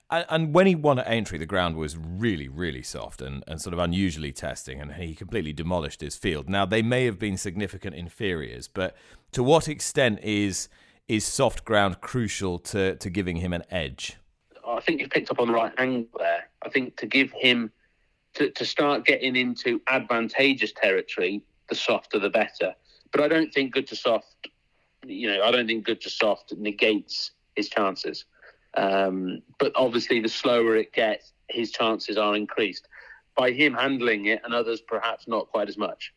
And, 0.10 0.26
and 0.30 0.54
when 0.54 0.68
he 0.68 0.76
won 0.76 1.00
at 1.00 1.08
Aintree, 1.10 1.38
the 1.38 1.46
ground 1.46 1.76
was 1.76 1.98
really, 1.98 2.48
really 2.48 2.84
soft 2.84 3.22
and, 3.22 3.44
and 3.48 3.62
sort 3.62 3.74
of 3.74 3.80
unusually 3.80 4.32
testing, 4.32 4.80
and 4.80 4.94
he 4.94 5.16
completely 5.16 5.54
demolished 5.54 6.02
his 6.02 6.16
field. 6.16 6.50
Now, 6.50 6.66
they 6.66 6.82
may 6.82 7.06
have 7.06 7.20
been 7.20 7.38
significant 7.38 7.96
inferiors, 7.96 8.68
but 8.68 8.96
to 9.32 9.44
what 9.44 9.68
extent 9.68 10.20
is 10.22 10.70
is 11.08 11.26
soft 11.26 11.66
ground 11.66 12.00
crucial 12.02 12.58
to, 12.58 12.96
to 12.96 13.10
giving 13.10 13.38
him 13.38 13.54
an 13.54 13.64
edge? 13.70 14.18
I 14.66 14.80
think 14.80 15.02
you've 15.02 15.10
picked 15.10 15.30
up 15.32 15.40
on 15.40 15.48
the 15.48 15.54
right 15.54 15.74
angle 15.78 16.08
there. 16.18 16.50
I 16.62 16.70
think 16.70 16.96
to 16.98 17.06
give 17.06 17.32
him 17.34 17.72
to, 18.36 18.50
to 18.50 18.66
start 18.66 19.06
getting 19.06 19.36
into 19.36 19.82
advantageous 19.88 20.72
territory, 20.72 21.44
the 21.70 21.76
softer 21.76 22.20
the 22.20 22.30
better. 22.30 22.74
But 23.12 23.22
I 23.22 23.28
don't 23.28 23.54
think 23.54 23.74
good 23.74 23.88
to 23.88 23.96
soft, 23.96 24.48
you 25.06 25.28
know, 25.28 25.44
I 25.44 25.52
don't 25.52 25.68
think 25.68 25.86
good 25.86 26.02
to 26.02 26.10
soft 26.10 26.54
negates 26.58 27.32
his 27.56 27.70
chances. 27.70 28.26
Um, 28.76 29.42
but 29.60 29.72
obviously, 29.76 30.20
the 30.20 30.30
slower 30.30 30.76
it 30.76 30.94
gets, 30.94 31.34
his 31.50 31.72
chances 31.72 32.18
are 32.18 32.36
increased 32.36 32.88
by 33.36 33.52
him 33.52 33.74
handling 33.74 34.26
it, 34.26 34.42
and 34.44 34.54
others 34.54 34.82
perhaps 34.82 35.28
not 35.28 35.48
quite 35.48 35.70
as 35.70 35.78
much. 35.78 36.14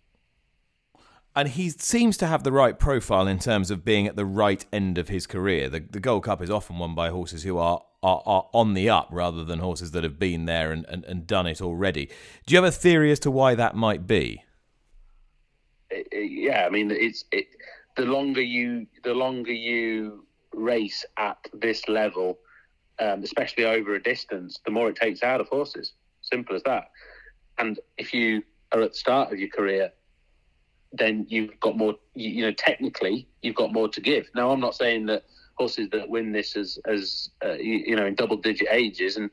And 1.35 1.49
he 1.49 1.69
seems 1.69 2.17
to 2.19 2.27
have 2.27 2.45
the 2.45 2.53
right 2.53 2.79
profile 2.79 3.27
in 3.27 3.39
terms 3.39 3.71
of 3.71 3.85
being 3.85 4.07
at 4.07 4.17
the 4.17 4.25
right 4.25 4.65
end 4.73 4.97
of 4.97 5.09
his 5.09 5.27
career. 5.27 5.69
The, 5.69 5.81
the 5.81 6.01
Gold 6.01 6.25
Cup 6.25 6.41
is 6.41 6.49
often 6.49 6.79
won 6.79 6.95
by 6.95 7.11
horses 7.11 7.43
who 7.43 7.59
are, 7.59 7.83
are, 8.03 8.23
are 8.25 8.49
on 8.55 8.73
the 8.73 8.89
up 8.89 9.09
rather 9.11 9.45
than 9.45 9.59
horses 9.59 9.91
that 9.91 10.03
have 10.03 10.19
been 10.19 10.47
there 10.47 10.73
and, 10.73 10.87
and, 10.89 11.05
and 11.05 11.27
done 11.27 11.47
it 11.47 11.61
already. 11.61 12.07
Do 12.47 12.55
you 12.55 12.57
have 12.57 12.65
a 12.65 12.73
theory 12.73 13.13
as 13.13 13.21
to 13.21 13.31
why 13.31 13.55
that 13.55 13.77
might 13.77 14.07
be? 14.07 14.45
Yeah, 16.11 16.65
I 16.67 16.71
mean, 16.71 16.91
it's 16.91 17.27
it. 17.33 17.49
The 17.97 18.07
longer 18.07 18.43
you, 18.43 18.87
the 19.05 19.15
longer 19.15 19.53
you 19.53 20.27
race 20.55 21.05
at 21.19 21.39
this 21.53 21.87
level, 21.87 22.39
um, 22.99 23.23
especially 23.23 23.65
over 23.65 23.95
a 23.95 24.03
distance, 24.03 24.61
the 24.65 24.71
more 24.71 24.89
it 24.89 24.97
takes 24.97 25.23
out 25.23 25.41
of 25.41 25.49
horses. 25.49 25.93
Simple 26.23 26.57
as 26.57 26.63
that. 26.65 26.91
And 27.59 27.79
if 27.99 28.13
you 28.13 28.43
are 28.73 28.83
at 28.83 28.93
the 28.93 28.99
start 28.99 29.33
of 29.33 29.39
your 29.39 29.49
career, 29.49 29.93
then 30.93 31.27
you've 31.29 31.59
got 31.61 31.77
more. 31.77 31.95
You, 32.15 32.31
you 32.31 32.43
know, 32.43 32.53
technically, 32.53 33.29
you've 33.43 33.57
got 33.57 33.73
more 33.73 33.89
to 33.89 34.01
give. 34.01 34.29
Now, 34.35 34.51
I'm 34.51 34.61
not 34.61 34.75
saying 34.75 35.07
that 35.07 35.25
horses 35.57 35.89
that 35.91 36.09
win 36.09 36.33
this 36.33 36.57
as 36.57 36.79
as 36.87 37.31
uh, 37.45 37.55
you, 37.55 37.79
you 37.87 37.97
know 37.97 38.07
in 38.07 38.15
double 38.15 38.37
digit 38.37 38.69
ages 38.71 39.17
and 39.17 39.31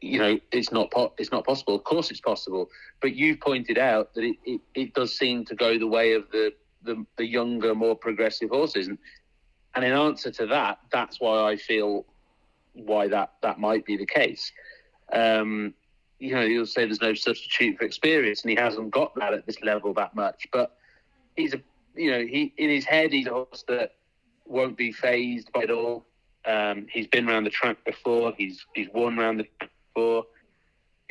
you 0.00 0.18
know 0.18 0.38
it's 0.50 0.72
not 0.72 0.90
po- 0.90 1.12
it's 1.18 1.32
not 1.32 1.44
possible. 1.44 1.74
Of 1.74 1.84
course, 1.84 2.10
it's 2.10 2.20
possible. 2.20 2.68
But 3.00 3.14
you've 3.14 3.40
pointed 3.40 3.78
out 3.78 4.14
that 4.14 4.24
it, 4.24 4.36
it, 4.44 4.60
it 4.74 4.94
does 4.94 5.16
seem 5.16 5.44
to 5.46 5.54
go 5.54 5.78
the 5.78 5.86
way 5.86 6.12
of 6.14 6.30
the, 6.30 6.52
the 6.82 7.04
the 7.16 7.26
younger, 7.26 7.74
more 7.74 7.96
progressive 7.96 8.50
horses, 8.50 8.88
and 8.88 8.98
and 9.74 9.84
in 9.84 9.92
answer 9.92 10.30
to 10.32 10.46
that, 10.46 10.78
that's 10.90 11.20
why 11.20 11.50
I 11.50 11.56
feel 11.56 12.04
why 12.74 13.08
that 13.08 13.34
that 13.42 13.58
might 13.58 13.84
be 13.84 13.96
the 13.96 14.06
case. 14.06 14.50
Um, 15.12 15.74
you 16.18 16.34
know, 16.34 16.42
you'll 16.42 16.66
say 16.66 16.84
there's 16.84 17.02
no 17.02 17.14
substitute 17.14 17.78
for 17.78 17.84
experience, 17.84 18.42
and 18.42 18.50
he 18.50 18.56
hasn't 18.56 18.90
got 18.90 19.14
that 19.16 19.34
at 19.34 19.46
this 19.46 19.60
level 19.62 19.92
that 19.94 20.14
much. 20.14 20.46
But 20.52 20.76
he's 21.36 21.54
a, 21.54 21.60
you 21.96 22.10
know, 22.10 22.24
he 22.24 22.54
in 22.56 22.70
his 22.70 22.84
head 22.84 23.12
he's 23.12 23.26
a 23.26 23.30
horse 23.30 23.64
that 23.68 23.96
won't 24.46 24.76
be 24.76 24.92
phased 24.92 25.50
by 25.52 25.62
it 25.62 25.70
all. 25.70 26.06
Um, 26.44 26.86
he's 26.90 27.06
been 27.06 27.28
around 27.28 27.44
the 27.44 27.50
track 27.50 27.84
before. 27.84 28.32
He's 28.36 28.64
he's 28.74 28.88
won 28.94 29.18
around 29.18 29.38
the 29.38 29.48
track 29.58 29.70
before. 29.94 30.24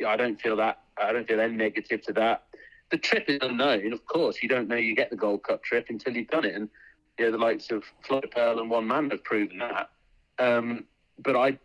Yeah, 0.00 0.08
I 0.08 0.16
don't 0.16 0.40
feel 0.40 0.56
that. 0.56 0.80
I 0.96 1.12
don't 1.12 1.26
feel 1.26 1.40
any 1.40 1.56
negative 1.56 2.02
to 2.02 2.12
that. 2.14 2.44
The 2.90 2.98
trip 2.98 3.24
is 3.28 3.38
unknown, 3.40 3.92
of 3.92 4.04
course. 4.06 4.42
You 4.42 4.48
don't 4.48 4.68
know 4.68 4.76
you 4.76 4.94
get 4.94 5.10
the 5.10 5.16
Gold 5.16 5.42
Cup 5.42 5.62
trip 5.62 5.86
until 5.88 6.14
you've 6.14 6.28
done 6.28 6.44
it, 6.44 6.54
and 6.54 6.68
you 7.18 7.26
know 7.26 7.32
the 7.32 7.38
likes 7.38 7.70
of 7.70 7.84
Florida 8.02 8.28
Pearl 8.28 8.60
and 8.60 8.70
One 8.70 8.86
Man 8.86 9.10
have 9.10 9.24
proven 9.24 9.58
that. 9.58 9.90
Um, 10.38 10.84
but 11.18 11.36
I, 11.36 11.58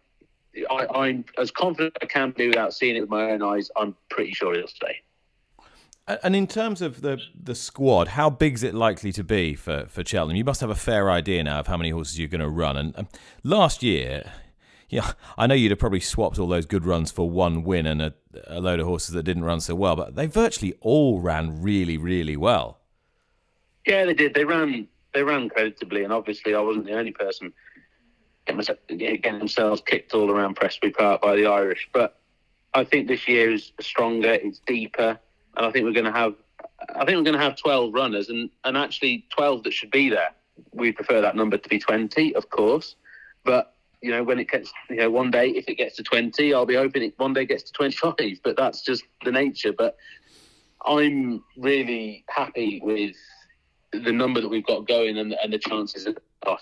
I, 0.70 0.88
I'm 0.88 1.26
as 1.38 1.52
confident 1.52 1.98
I 2.02 2.06
can 2.06 2.32
be 2.32 2.48
without 2.48 2.74
seeing 2.74 2.96
it 2.96 3.02
with 3.02 3.10
my 3.10 3.32
own 3.32 3.42
eyes. 3.42 3.70
I'm 3.76 3.96
pretty 4.10 4.34
sure 4.34 4.56
he'll 4.56 4.68
stay. 4.68 5.02
And 6.24 6.38
in 6.38 6.48
terms 6.48 6.82
of 6.82 7.02
the 7.02 7.20
the 7.38 7.54
squad, 7.54 8.10
how 8.10 8.30
big 8.30 8.54
is 8.54 8.64
it 8.64 8.74
likely 8.74 9.12
to 9.12 9.24
be 9.26 9.56
for, 9.56 9.88
for 9.90 10.06
Cheltenham? 10.06 10.38
You 10.38 10.46
must 10.46 10.62
have 10.62 10.70
a 10.70 10.76
fair 10.76 11.12
idea 11.12 11.44
now 11.44 11.60
of 11.60 11.68
how 11.68 11.76
many 11.76 11.90
horses 11.90 12.18
you're 12.18 12.30
going 12.30 12.40
to 12.40 12.50
run. 12.50 12.78
And 12.78 12.98
um, 12.98 13.08
last 13.44 13.84
year, 13.84 14.32
yeah, 14.88 15.12
I 15.38 15.48
know 15.48 15.54
you'd 15.54 15.72
have 15.72 15.80
probably 15.80 16.00
swapped 16.00 16.40
all 16.40 16.48
those 16.48 16.66
good 16.66 16.86
runs 16.86 17.12
for 17.12 17.30
one 17.30 17.64
win 17.64 17.86
and 17.86 18.02
a, 18.02 18.14
a 18.48 18.62
load 18.62 18.80
of 18.80 18.88
horses 18.88 19.14
that 19.16 19.24
didn't 19.24 19.44
run 19.44 19.60
so 19.60 19.76
well, 19.76 19.98
but 19.98 20.16
they 20.16 20.28
virtually 20.28 20.76
all 20.80 21.20
ran 21.20 21.62
really, 21.62 21.98
really 21.98 22.38
well. 22.38 22.80
Yeah, 23.86 24.06
they 24.06 24.14
did. 24.14 24.34
They 24.34 24.46
ran. 24.46 24.88
They 25.14 25.24
ran 25.24 25.50
creditably, 25.50 26.04
and 26.04 26.14
obviously, 26.14 26.56
I 26.56 26.60
wasn't 26.62 26.86
the 26.86 26.98
only 26.98 27.12
person 27.12 27.52
getting, 28.48 29.40
themselves 29.40 29.82
kicked 29.86 30.14
all 30.14 30.32
around 30.32 30.56
Prestbury 30.56 30.94
Park 30.94 31.22
by 31.22 31.36
the 31.36 31.46
Irish. 31.46 31.90
But 31.94 32.20
I 32.74 32.84
think 32.84 33.08
this 33.08 33.28
year 33.28 33.52
is 33.52 33.72
stronger. 33.82 34.34
It's 34.34 34.60
deeper, 34.60 35.20
and 35.56 35.66
I 35.66 35.72
think 35.72 35.86
we're 35.86 35.94
going 35.94 36.06
to 36.06 36.12
have. 36.12 36.36
I 36.96 37.06
think 37.06 37.18
we're 37.18 37.24
going 37.24 37.34
to 37.34 37.40
have 37.40 37.56
twelve 37.56 37.94
runners, 37.94 38.30
and 38.30 38.50
and 38.64 38.78
actually 38.78 39.26
twelve 39.36 39.64
that 39.64 39.74
should 39.74 39.92
be 39.92 40.10
there. 40.10 40.30
We 40.74 40.92
prefer 40.92 41.22
that 41.22 41.36
number 41.36 41.58
to 41.58 41.70
be 41.70 41.80
twenty, 41.80 42.36
of 42.36 42.50
course, 42.50 42.96
but. 43.44 43.74
You 44.00 44.12
know, 44.12 44.24
when 44.24 44.38
it 44.38 44.48
gets, 44.48 44.72
you 44.92 44.98
know, 44.98 45.10
one 45.10 45.32
day 45.32 45.50
if 45.50 45.68
it 45.68 45.74
gets 45.74 45.96
to 45.96 46.04
twenty, 46.04 46.54
I'll 46.54 46.68
be 46.68 46.76
hoping 46.76 47.02
it 47.02 47.16
one 47.18 47.34
day 47.34 47.48
gets 47.48 47.64
to 47.64 47.74
twenty-five. 47.74 48.42
But 48.44 48.56
that's 48.56 48.82
just 48.82 49.04
the 49.26 49.32
nature. 49.32 49.74
But 49.74 49.98
I'm 50.86 51.44
really 51.58 52.24
happy 52.30 52.80
with 52.84 53.16
the 53.92 54.12
number 54.12 54.40
that 54.40 54.50
we've 54.50 54.66
got 54.68 54.88
going 54.88 55.18
and, 55.18 55.34
and 55.44 55.52
the 55.52 55.58
chances 55.58 56.06
of 56.06 56.16
us. 56.46 56.62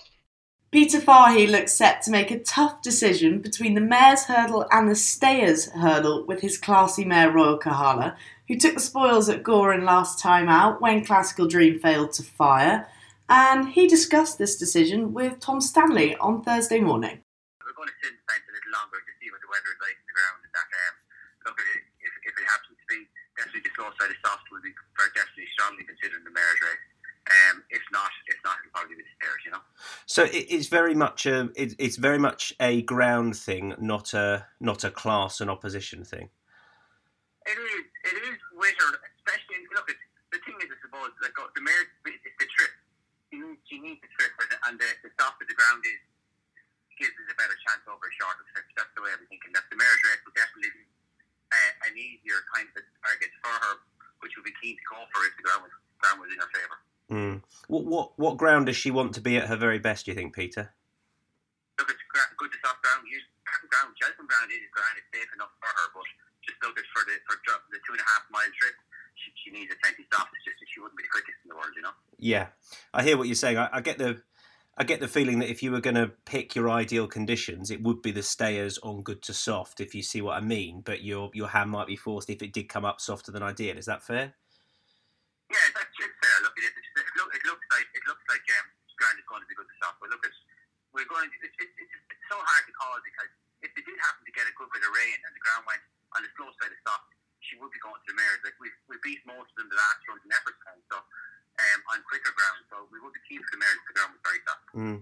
Peter 0.72 1.00
Fahey 1.00 1.46
looks 1.46 1.72
set 1.72 2.02
to 2.02 2.10
make 2.10 2.30
a 2.30 2.42
tough 2.42 2.82
decision 2.82 3.38
between 3.38 3.74
the 3.74 3.80
mare's 3.80 4.24
hurdle 4.24 4.66
and 4.72 4.90
the 4.90 4.96
stayers 4.96 5.70
hurdle 5.70 6.26
with 6.26 6.40
his 6.40 6.58
classy 6.58 7.04
mare 7.04 7.30
Royal 7.30 7.58
Kahala, 7.58 8.16
who 8.48 8.58
took 8.58 8.74
the 8.74 8.80
spoils 8.80 9.28
at 9.28 9.44
Gowran 9.44 9.84
last 9.84 10.18
time 10.18 10.48
out 10.48 10.82
when 10.82 11.04
Classical 11.04 11.46
Dream 11.46 11.78
failed 11.78 12.12
to 12.14 12.24
fire. 12.24 12.88
And 13.28 13.70
he 13.70 13.86
discussed 13.86 14.38
this 14.38 14.56
decision 14.56 15.14
with 15.14 15.38
Tom 15.38 15.60
Stanley 15.60 16.16
on 16.16 16.42
Thursday 16.42 16.80
morning. 16.80 17.22
we're 17.62 17.74
going 17.74 17.88
to 17.88 17.98
sit 18.02 18.10
and 18.10 18.22
a 18.26 18.52
little 18.54 18.74
longer 18.74 18.98
to 18.98 19.12
see 19.22 19.30
what 19.30 19.38
the 19.42 19.50
weather 19.50 19.70
is 19.70 19.80
like 19.82 19.94
in 19.98 20.06
the 20.10 20.16
ground. 20.18 20.38
That, 20.50 20.66
um, 20.66 20.94
look, 21.46 21.58
if, 22.02 22.12
if 22.26 22.34
it 22.42 22.46
happens 22.46 22.74
to 22.74 22.86
be 22.90 23.06
definitely 23.38 23.62
the 23.66 23.72
slow 23.78 23.90
side 24.02 24.10
of 24.10 24.18
soft, 24.18 24.50
we'll 24.50 24.66
be 24.66 24.74
definitely 25.14 25.46
strongly 25.54 25.86
considering 25.86 26.26
the 26.26 26.34
mare's 26.34 26.58
race. 26.58 26.95
Um, 27.26 27.64
if 27.70 27.82
not, 27.90 28.10
if 28.28 28.38
not, 28.44 28.54
it'll 28.62 28.70
probably 28.72 28.96
be 28.96 29.02
the 29.02 29.26
you 29.44 29.50
know. 29.50 29.62
So 30.06 30.24
it, 30.24 30.46
it's 30.48 30.68
very 30.68 30.94
much 30.94 31.26
a 31.26 31.50
it, 31.56 31.74
it's 31.78 31.96
very 31.96 32.18
much 32.18 32.54
a 32.60 32.82
ground 32.82 33.36
thing, 33.36 33.74
not 33.80 34.14
a 34.14 34.46
not 34.60 34.84
a 34.84 34.90
class 34.90 35.40
and 35.40 35.50
opposition 35.50 36.04
thing. 36.04 36.30
It 37.46 37.54
is, 37.54 37.86
it 38.10 38.16
is 38.26 38.38
winter, 38.58 38.90
especially, 39.22 39.62
look, 39.70 39.86
it's, 39.86 40.02
the 40.34 40.42
thing 40.42 40.58
is, 40.58 40.66
I 40.66 40.78
suppose, 40.82 41.14
like, 41.22 41.30
the 41.30 41.62
mare's, 41.62 41.86
it's 42.02 42.38
the 42.42 42.48
trip. 42.58 42.74
You 43.30 43.38
need, 43.38 43.62
you 43.70 43.78
need 43.78 43.98
the 44.02 44.10
trip, 44.18 44.34
and, 44.66 44.74
the, 44.82 44.88
the 45.06 45.14
softer 45.14 45.46
the 45.46 45.54
ground 45.54 45.86
is, 45.86 46.02
gives 46.98 47.14
us 47.22 47.30
a 47.30 47.38
better 47.38 47.54
chance 47.62 47.86
over 47.86 48.02
a 48.02 48.12
shorter 48.18 48.42
trip. 48.50 48.66
That's 48.74 48.90
the 48.98 49.02
way 49.06 49.14
I'm 49.14 49.22
thinking. 49.30 49.54
That 49.54 49.62
the 49.70 49.78
mare's 49.78 50.02
race 50.10 50.18
will 50.26 50.34
definitely 50.34 50.74
be 50.74 50.90
uh, 51.54 51.86
an 51.86 51.94
easier 51.94 52.42
kind 52.50 52.66
of 52.66 52.82
target 52.98 53.30
for 53.38 53.54
her, 53.54 53.74
which 54.26 54.34
will 54.34 54.42
be 54.42 54.56
keen 54.58 54.74
to 54.74 54.84
go 54.90 55.06
for 55.14 55.22
if 55.30 55.38
the 55.38 55.46
ground 55.46 55.70
was, 55.70 55.74
ground 56.02 56.18
was 56.18 56.34
in 56.34 56.42
her 56.42 56.50
favour. 56.50 56.78
Mm. 57.16 57.40
What 57.68 57.84
what 57.88 58.06
what 58.20 58.36
ground 58.36 58.66
does 58.66 58.76
she 58.76 58.92
want 58.92 59.14
to 59.14 59.22
be 59.24 59.40
at 59.40 59.48
her 59.48 59.56
very 59.56 59.78
best? 59.80 60.04
Do 60.04 60.10
you 60.12 60.16
think, 60.16 60.36
Peter? 60.36 60.76
Look, 61.80 61.88
it's 61.88 62.04
good 62.36 62.52
to 62.52 62.58
soft 62.60 62.84
ground. 62.84 63.08
Use 63.08 63.24
ground. 63.72 63.96
Cheltenham 63.96 64.28
ground 64.28 64.52
is 64.52 64.68
ground. 64.72 64.94
It's 65.00 65.08
safe 65.16 65.30
enough 65.32 65.52
for 65.56 65.70
her, 65.70 65.86
but 65.96 66.04
just 66.44 66.60
look 66.60 66.76
at 66.76 66.84
for 66.92 67.02
the 67.08 67.16
for 67.24 67.36
the 67.72 67.80
two 67.88 67.96
and 67.96 68.02
a 68.04 68.08
half 68.08 68.24
mile 68.28 68.52
trip. 68.60 68.76
She, 69.16 69.32
she 69.40 69.48
needs 69.50 69.72
a 69.72 69.78
plenty 69.80 70.04
soft. 70.12 70.28
It's 70.36 70.44
just 70.44 70.60
she 70.68 70.80
wouldn't 70.80 71.00
be 71.00 71.08
the 71.08 71.12
quickest 71.12 71.40
in 71.44 71.48
the 71.48 71.56
world, 71.56 71.72
you 71.72 71.82
know. 71.82 71.96
Yeah, 72.20 72.52
I 72.92 73.02
hear 73.02 73.16
what 73.16 73.28
you're 73.28 73.38
saying. 73.38 73.56
I, 73.56 73.68
I 73.72 73.80
get 73.80 73.96
the 73.96 74.20
I 74.76 74.84
get 74.84 75.00
the 75.00 75.08
feeling 75.08 75.40
that 75.40 75.48
if 75.48 75.64
you 75.64 75.72
were 75.72 75.80
going 75.80 75.96
to 75.96 76.12
pick 76.28 76.52
your 76.52 76.68
ideal 76.68 77.08
conditions, 77.08 77.72
it 77.72 77.80
would 77.80 78.04
be 78.04 78.12
the 78.12 78.22
stayers 78.22 78.76
on 78.84 79.00
good 79.00 79.24
to 79.24 79.32
soft, 79.32 79.80
if 79.80 79.96
you 79.96 80.04
see 80.04 80.20
what 80.20 80.36
I 80.36 80.44
mean. 80.44 80.84
But 80.84 81.00
your 81.00 81.32
your 81.32 81.48
hand 81.48 81.72
might 81.72 81.88
be 81.88 81.96
forced 81.96 82.28
if 82.28 82.44
it 82.44 82.52
did 82.52 82.68
come 82.68 82.84
up 82.84 83.00
softer 83.00 83.32
than 83.32 83.42
ideal. 83.42 83.80
Is 83.80 83.88
that 83.88 84.04
fair? 84.04 84.36
Yeah, 85.48 85.66
that's 85.72 85.96
it's 85.96 86.18
fair. 86.20 86.36
Look, 86.42 86.54
it, 86.58 86.68
it, 86.68 86.86
it, 87.00 87.06
look, 87.16 87.30
it 87.32 87.42
looks 87.46 87.66
like 87.70 87.88
it 87.94 88.04
looks 88.04 88.24
like 88.28 88.44
um, 88.58 88.66
ground 88.98 89.16
is 89.16 89.26
going 89.28 89.42
to 89.42 89.48
be 89.48 89.54
good 89.54 89.70
to 89.70 89.76
soft. 89.78 89.96
But 90.02 90.10
look, 90.10 90.24
it's, 90.26 90.40
we're 91.26 91.42
going. 91.42 91.54
To, 91.54 91.62
it, 91.62 91.70
it, 91.74 91.88
it, 91.90 92.02
it's 92.10 92.26
so 92.30 92.38
hard 92.38 92.64
to 92.66 92.72
call 92.74 92.96
because 93.02 93.30
if 93.62 93.70
they 93.74 93.82
did 93.82 93.98
happen 93.98 94.22
to 94.22 94.32
get 94.34 94.46
a 94.46 94.54
good 94.54 94.70
bit 94.70 94.82
of 94.82 94.92
rain 94.94 95.18
and 95.26 95.32
the 95.34 95.42
ground 95.42 95.64
went 95.66 95.82
on 96.14 96.20
the 96.22 96.30
slow 96.38 96.50
side 96.62 96.70
of 96.70 96.80
soft, 96.86 97.10
she 97.42 97.58
would 97.58 97.72
be 97.74 97.80
going 97.82 97.98
to 97.98 98.08
the 98.10 98.16
mares. 98.16 98.42
Like 98.46 98.58
we 98.62 98.70
we 98.86 98.96
beat 99.02 99.22
most 99.26 99.50
of 99.54 99.56
them 99.58 99.68
the 99.70 99.78
last 99.78 100.00
runs 100.06 100.22
in 100.22 100.30
time, 100.30 100.82
so 100.90 100.96
um, 101.02 101.80
on 101.94 101.98
quicker 102.06 102.32
ground. 102.34 102.60
So 102.70 102.76
we 102.90 102.98
would 103.02 103.14
be 103.14 103.22
keen 103.26 103.42
for 103.42 103.52
the 103.54 103.60
mares. 103.62 103.82
The 103.86 103.94
ground 103.94 104.10
was 104.14 104.22
very 104.22 104.40
soft. 104.46 104.66
Mm. 104.74 104.98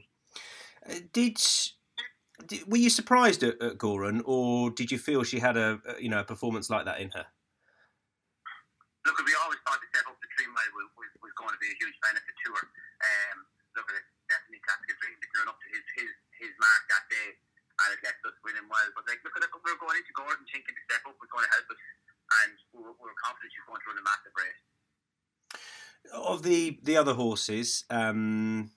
Uh, 0.84 1.00
did, 1.12 1.36
did 2.48 2.60
were 2.68 2.80
you 2.80 2.90
surprised 2.92 3.44
at, 3.44 3.60
at 3.60 3.76
Gowran, 3.76 4.24
or 4.24 4.72
did 4.72 4.92
you 4.92 4.98
feel 4.98 5.24
she 5.24 5.40
had 5.40 5.56
a, 5.56 5.80
a 5.84 6.00
you 6.00 6.08
know 6.08 6.20
a 6.20 6.26
performance 6.26 6.68
like 6.68 6.84
that 6.84 7.00
in 7.00 7.12
her? 7.12 7.28
look, 9.04 9.20
we 9.20 9.36
always 9.44 9.60
thought 9.68 9.78
the 9.80 9.88
step 9.92 10.08
up 10.08 10.16
to 10.16 10.28
three 10.32 10.48
mile 10.48 10.72
was, 10.72 10.88
was, 10.96 11.10
was 11.20 11.32
going 11.36 11.52
to 11.52 11.60
be 11.60 11.68
a 11.68 11.76
huge 11.76 11.96
benefit 12.00 12.34
to 12.44 12.48
her. 12.56 12.64
Um, 13.04 13.36
look 13.76 13.86
at 13.92 14.00
it, 14.00 14.06
definitely 14.32 14.64
Classical 14.64 14.96
Dream 14.96 15.16
to 15.20 15.28
run 15.36 15.48
up 15.52 15.58
to 15.60 15.68
his, 15.68 15.84
his, 16.00 16.10
his 16.40 16.52
mark 16.64 16.82
that 16.88 17.04
day, 17.12 17.28
and 17.36 17.88
it 17.92 18.00
left 18.00 18.24
us 18.24 18.36
winning 18.40 18.64
well. 18.72 18.88
But 18.96 19.04
like, 19.04 19.20
look 19.20 19.36
at 19.36 19.44
it, 19.44 19.52
we 19.52 19.68
were 19.68 19.80
going 19.80 20.00
into 20.00 20.12
Gowran 20.16 20.40
thinking 20.48 20.72
the 20.72 20.84
step 20.88 21.04
up 21.04 21.16
was 21.20 21.28
going 21.28 21.44
to 21.44 21.52
help 21.52 21.68
us, 21.68 21.80
and 22.40 22.56
we 22.72 22.80
were, 22.80 22.96
we 22.96 23.06
were 23.12 23.20
confident 23.20 23.52
she 23.52 23.60
was 23.64 23.68
going 23.68 23.82
to 23.84 23.88
run 23.92 24.00
a 24.00 24.06
massive 24.08 24.34
race. 24.34 24.62
Of 26.12 26.44
the 26.44 26.80
the 26.84 26.96
other 26.96 27.14
horses, 27.16 27.84
um, 27.88 28.70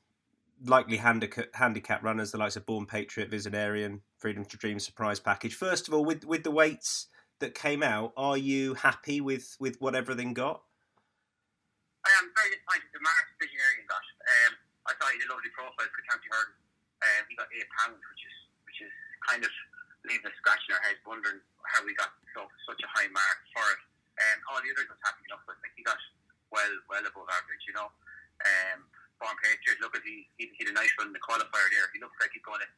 likely 0.63 0.98
handicap, 0.98 1.51
handicap 1.56 2.03
runners, 2.03 2.32
the 2.32 2.39
likes 2.39 2.56
of 2.56 2.65
Born 2.65 2.86
Patriot, 2.88 3.29
Visionarian, 3.32 4.01
Freedom 4.17 4.46
to 4.46 4.56
Dream, 4.58 4.79
Surprise 4.79 5.20
Package. 5.20 5.56
First 5.56 5.88
of 5.88 5.94
all, 5.94 6.06
with 6.06 6.24
with 6.24 6.44
the 6.44 6.51
weights 6.51 7.08
that 7.39 7.53
came 7.53 7.84
out, 7.84 8.13
are 8.17 8.38
you 8.38 8.75
happy 8.75 9.20
with 9.20 9.58
with 9.60 9.79
what 9.79 9.94
everything 9.94 10.34
got? 10.34 10.63
I 12.08 12.10
am 12.24 12.32
very 12.32 12.56
disappointed 12.56 12.88
the 12.96 13.03
Mark 13.03 13.25
Visionarian 13.36 13.84
got. 13.91 14.06
Um, 14.24 14.53
I 14.88 14.96
thought 14.96 15.12
he 15.12 15.20
had 15.20 15.27
a 15.27 15.32
lovely 15.36 15.51
profile 15.51 15.91
for 15.91 16.01
County 16.08 16.32
Hurdle. 16.32 16.56
Um, 16.97 17.21
he 17.29 17.37
got 17.37 17.49
eight 17.53 17.69
pounds, 17.77 18.01
which 18.01 18.23
is 18.25 18.35
which 18.65 18.79
is 18.81 18.93
kind 19.25 19.41
of 19.43 19.51
leaving 20.05 20.25
us 20.25 20.35
scratching 20.41 20.73
our 20.73 20.83
heads, 20.85 21.01
wondering 21.05 21.39
how 21.67 21.83
we 21.85 21.93
got 21.97 22.13
so 22.33 22.47
such 22.65 22.81
a 22.81 22.89
high 22.89 23.09
mark 23.11 23.39
for 23.53 23.65
it. 23.75 23.81
Um, 24.17 24.37
all 24.49 24.59
the 24.65 24.71
others 24.73 24.89
was 24.89 25.01
happy 25.05 25.21
enough 25.29 25.45
with. 25.45 25.61
Like 25.61 25.73
he 25.77 25.85
got 25.85 25.99
well 26.49 26.73
well 26.89 27.05
above 27.05 27.29
average, 27.29 27.63
you 27.69 27.75
know. 27.77 27.89
Um, 28.41 28.85
Born 29.17 29.33
Patriot, 29.41 29.81
look 29.81 29.97
at 29.97 30.05
he, 30.05 30.29
he 30.37 30.49
he 30.53 30.61
had 30.65 30.73
a 30.73 30.77
nice 30.77 30.93
run 30.97 31.09
in 31.09 31.15
the 31.15 31.21
qualifier 31.21 31.69
there. 31.73 31.89
He 31.93 32.01
looks 32.01 32.17
like 32.21 32.33
he's 32.33 32.45
going 32.45 32.61
to 32.61 32.69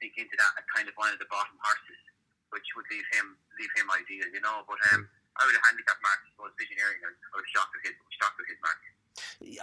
sneak 0.00 0.16
into 0.20 0.36
that 0.36 0.52
as 0.60 0.64
kind 0.68 0.88
of 0.88 0.94
one 1.00 1.08
of 1.12 1.20
the 1.20 1.28
bottom 1.32 1.56
horses, 1.56 2.00
which 2.52 2.68
would 2.76 2.84
leave 2.92 3.06
him 3.16 3.36
leave 3.56 3.72
him 3.76 3.88
ideal, 3.92 4.28
you 4.28 4.44
know. 4.44 4.64
But 4.68 4.80
um, 4.92 5.08
I 5.40 5.48
would 5.48 5.56
have 5.56 5.64
handicap 5.68 6.00
mark 6.04 6.20
was 6.36 6.52
visionary. 6.60 7.00
I 7.00 7.36
was 7.36 7.48
shocked 7.48 7.72
at 7.80 7.82
his 7.88 7.96
shocked 8.12 8.40
at 8.40 8.48
his 8.48 8.60
mark. 8.60 8.80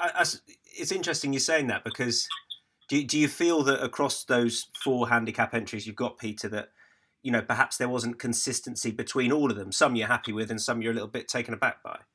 I, 0.01 0.07
I, 0.21 0.23
it's 0.73 0.91
interesting 0.91 1.33
you're 1.33 1.39
saying 1.39 1.67
that 1.67 1.85
because 1.85 2.25
do, 2.93 3.01
do 3.01 3.17
you 3.17 3.27
feel 3.27 3.65
that 3.65 3.81
across 3.81 4.21
those 4.21 4.69
four 4.77 5.09
handicap 5.09 5.57
entries 5.57 5.89
you've 5.89 5.97
got, 5.97 6.21
Peter, 6.21 6.45
that 6.53 6.69
you 7.25 7.33
know 7.33 7.41
perhaps 7.41 7.81
there 7.81 7.89
wasn't 7.89 8.21
consistency 8.21 8.93
between 8.93 9.33
all 9.33 9.49
of 9.49 9.57
them? 9.57 9.73
Some 9.73 9.97
you're 9.97 10.13
happy 10.13 10.29
with, 10.29 10.53
and 10.53 10.61
some 10.61 10.77
you're 10.85 10.93
a 10.93 10.97
little 10.97 11.09
bit 11.09 11.25
taken 11.25 11.57
aback 11.57 11.81
by. 11.81 12.05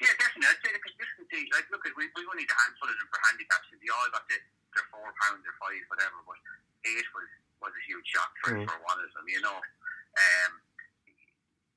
Yeah, 0.00 0.16
definitely. 0.16 0.48
I'd 0.48 0.64
say 0.64 0.72
the 0.72 0.80
consistency. 0.80 1.44
Like, 1.52 1.68
look, 1.68 1.84
we 1.92 2.08
we 2.16 2.24
only 2.24 2.48
need 2.48 2.48
a 2.48 2.56
handful 2.56 2.88
of 2.88 2.96
them 2.96 3.08
for 3.12 3.20
handicaps, 3.20 3.68
and 3.68 3.78
they 3.84 3.92
all 3.92 4.08
got 4.16 4.24
the, 4.32 4.40
their 4.72 4.88
four 4.88 5.12
pounds 5.12 5.44
or 5.44 5.54
five, 5.60 5.84
whatever. 5.92 6.24
But 6.24 6.40
eight 6.88 7.04
was 7.12 7.28
was 7.60 7.72
a 7.76 7.82
huge 7.84 8.08
shock 8.08 8.32
for 8.40 8.56
Mm. 8.56 8.64
for 8.64 8.80
one 8.80 8.96
of 8.96 9.12
them. 9.12 9.28
You 9.28 9.44
know, 9.44 9.60
um, 9.60 10.52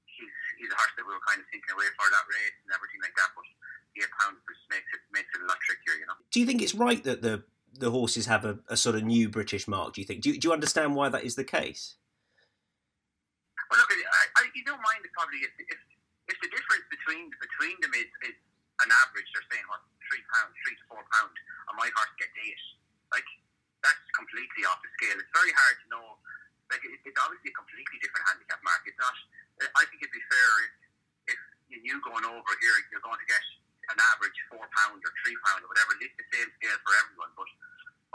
he's 0.08 0.32
he's 0.56 0.72
a 0.72 0.78
horse 0.80 0.96
that 0.96 1.04
we 1.04 1.12
were 1.12 1.26
kind 1.28 1.44
of 1.44 1.48
thinking 1.52 1.76
away 1.76 1.92
for 2.00 2.08
that 2.16 2.24
race 2.32 2.56
and 2.64 2.72
everything 2.72 3.04
like 3.04 3.16
that. 3.20 3.36
But 3.36 3.44
eight 4.00 4.12
pounds 4.24 4.40
just 4.48 4.64
makes 4.72 4.88
it 4.96 5.04
makes 5.12 5.28
it 5.36 5.44
a 5.44 5.48
lot 5.52 5.60
trickier. 5.68 6.00
You 6.00 6.08
know. 6.08 6.16
Do 6.32 6.40
you 6.40 6.48
think 6.48 6.64
it's 6.64 6.72
right 6.72 7.04
that 7.04 7.20
the 7.20 7.44
the 7.78 7.92
horses 7.92 8.26
have 8.26 8.46
a, 8.46 8.60
a 8.70 8.78
sort 8.78 8.96
of 8.96 9.04
new 9.04 9.30
British 9.30 9.68
mark? 9.68 9.94
Do 9.94 10.02
you 10.02 10.08
think? 10.08 10.22
Do 10.22 10.30
you, 10.30 10.40
do 10.40 10.48
you 10.48 10.54
understand 10.54 10.96
why 10.96 11.10
that 11.10 11.24
is 11.24 11.36
the 11.36 11.46
case? 11.46 11.96
Well, 13.70 13.80
look, 13.80 13.92
I, 13.92 14.24
I, 14.40 14.42
you 14.56 14.63
don't 14.63 14.82
mind 14.82 15.04
probably 15.12 15.44
if, 15.44 15.54
if 15.60 15.80
if 16.28 16.38
the 16.44 16.52
difference 16.52 16.86
between 16.92 17.32
between 17.40 17.76
them 17.84 17.94
is, 17.96 18.10
is 18.28 18.38
an 18.84 18.90
average. 18.92 19.28
They're 19.36 19.48
saying 19.52 19.68
what 19.68 19.84
three 20.08 20.24
pounds, 20.32 20.56
three 20.63 20.76
to 20.76 20.86
four 20.88 21.04
pound, 21.04 21.36
and 21.36 21.76
my 21.76 21.88
horse 21.92 22.16
gets 22.16 22.36
eight. 22.44 22.63
Like 23.12 23.28
that's 23.84 24.04
completely 24.16 24.63
off 24.68 24.80
the 24.80 24.92
scale. 25.00 25.20
It's 25.20 25.34
very 25.36 25.52
hard 25.52 25.76
to 25.84 25.88
know. 25.92 26.06
Like 26.72 26.84
it, 26.84 27.00
it's 27.04 27.20
obviously 27.20 27.52
a 27.52 27.58
completely 27.58 27.98
different 28.00 28.24
handicap 28.28 28.60
mark. 28.63 28.84
It's 28.88 29.00
not. 29.00 29.16
I 29.63 29.84
think 29.90 30.04
it'd 30.04 30.13
be 30.13 30.24
fair 30.32 30.52
if 30.63 30.74
if 31.36 31.40
you 31.68 31.78
knew 31.84 31.98
going 32.06 32.24
over 32.24 32.54
here 32.63 32.78
you're 32.94 33.04
going 33.04 33.20
to 33.20 33.28
get 33.28 33.44
an 33.92 34.00
average 34.16 34.36
four 34.52 34.63
pound 34.63 35.00
or 35.00 35.12
three 35.24 35.36
pound 35.48 35.63
or 35.63 35.70
whatever. 35.72 35.96
It's 36.00 36.16
the 36.16 36.28
same 36.32 36.50
scale 36.60 36.80
for 36.84 36.94
everyone, 37.04 37.32
but 37.36 37.50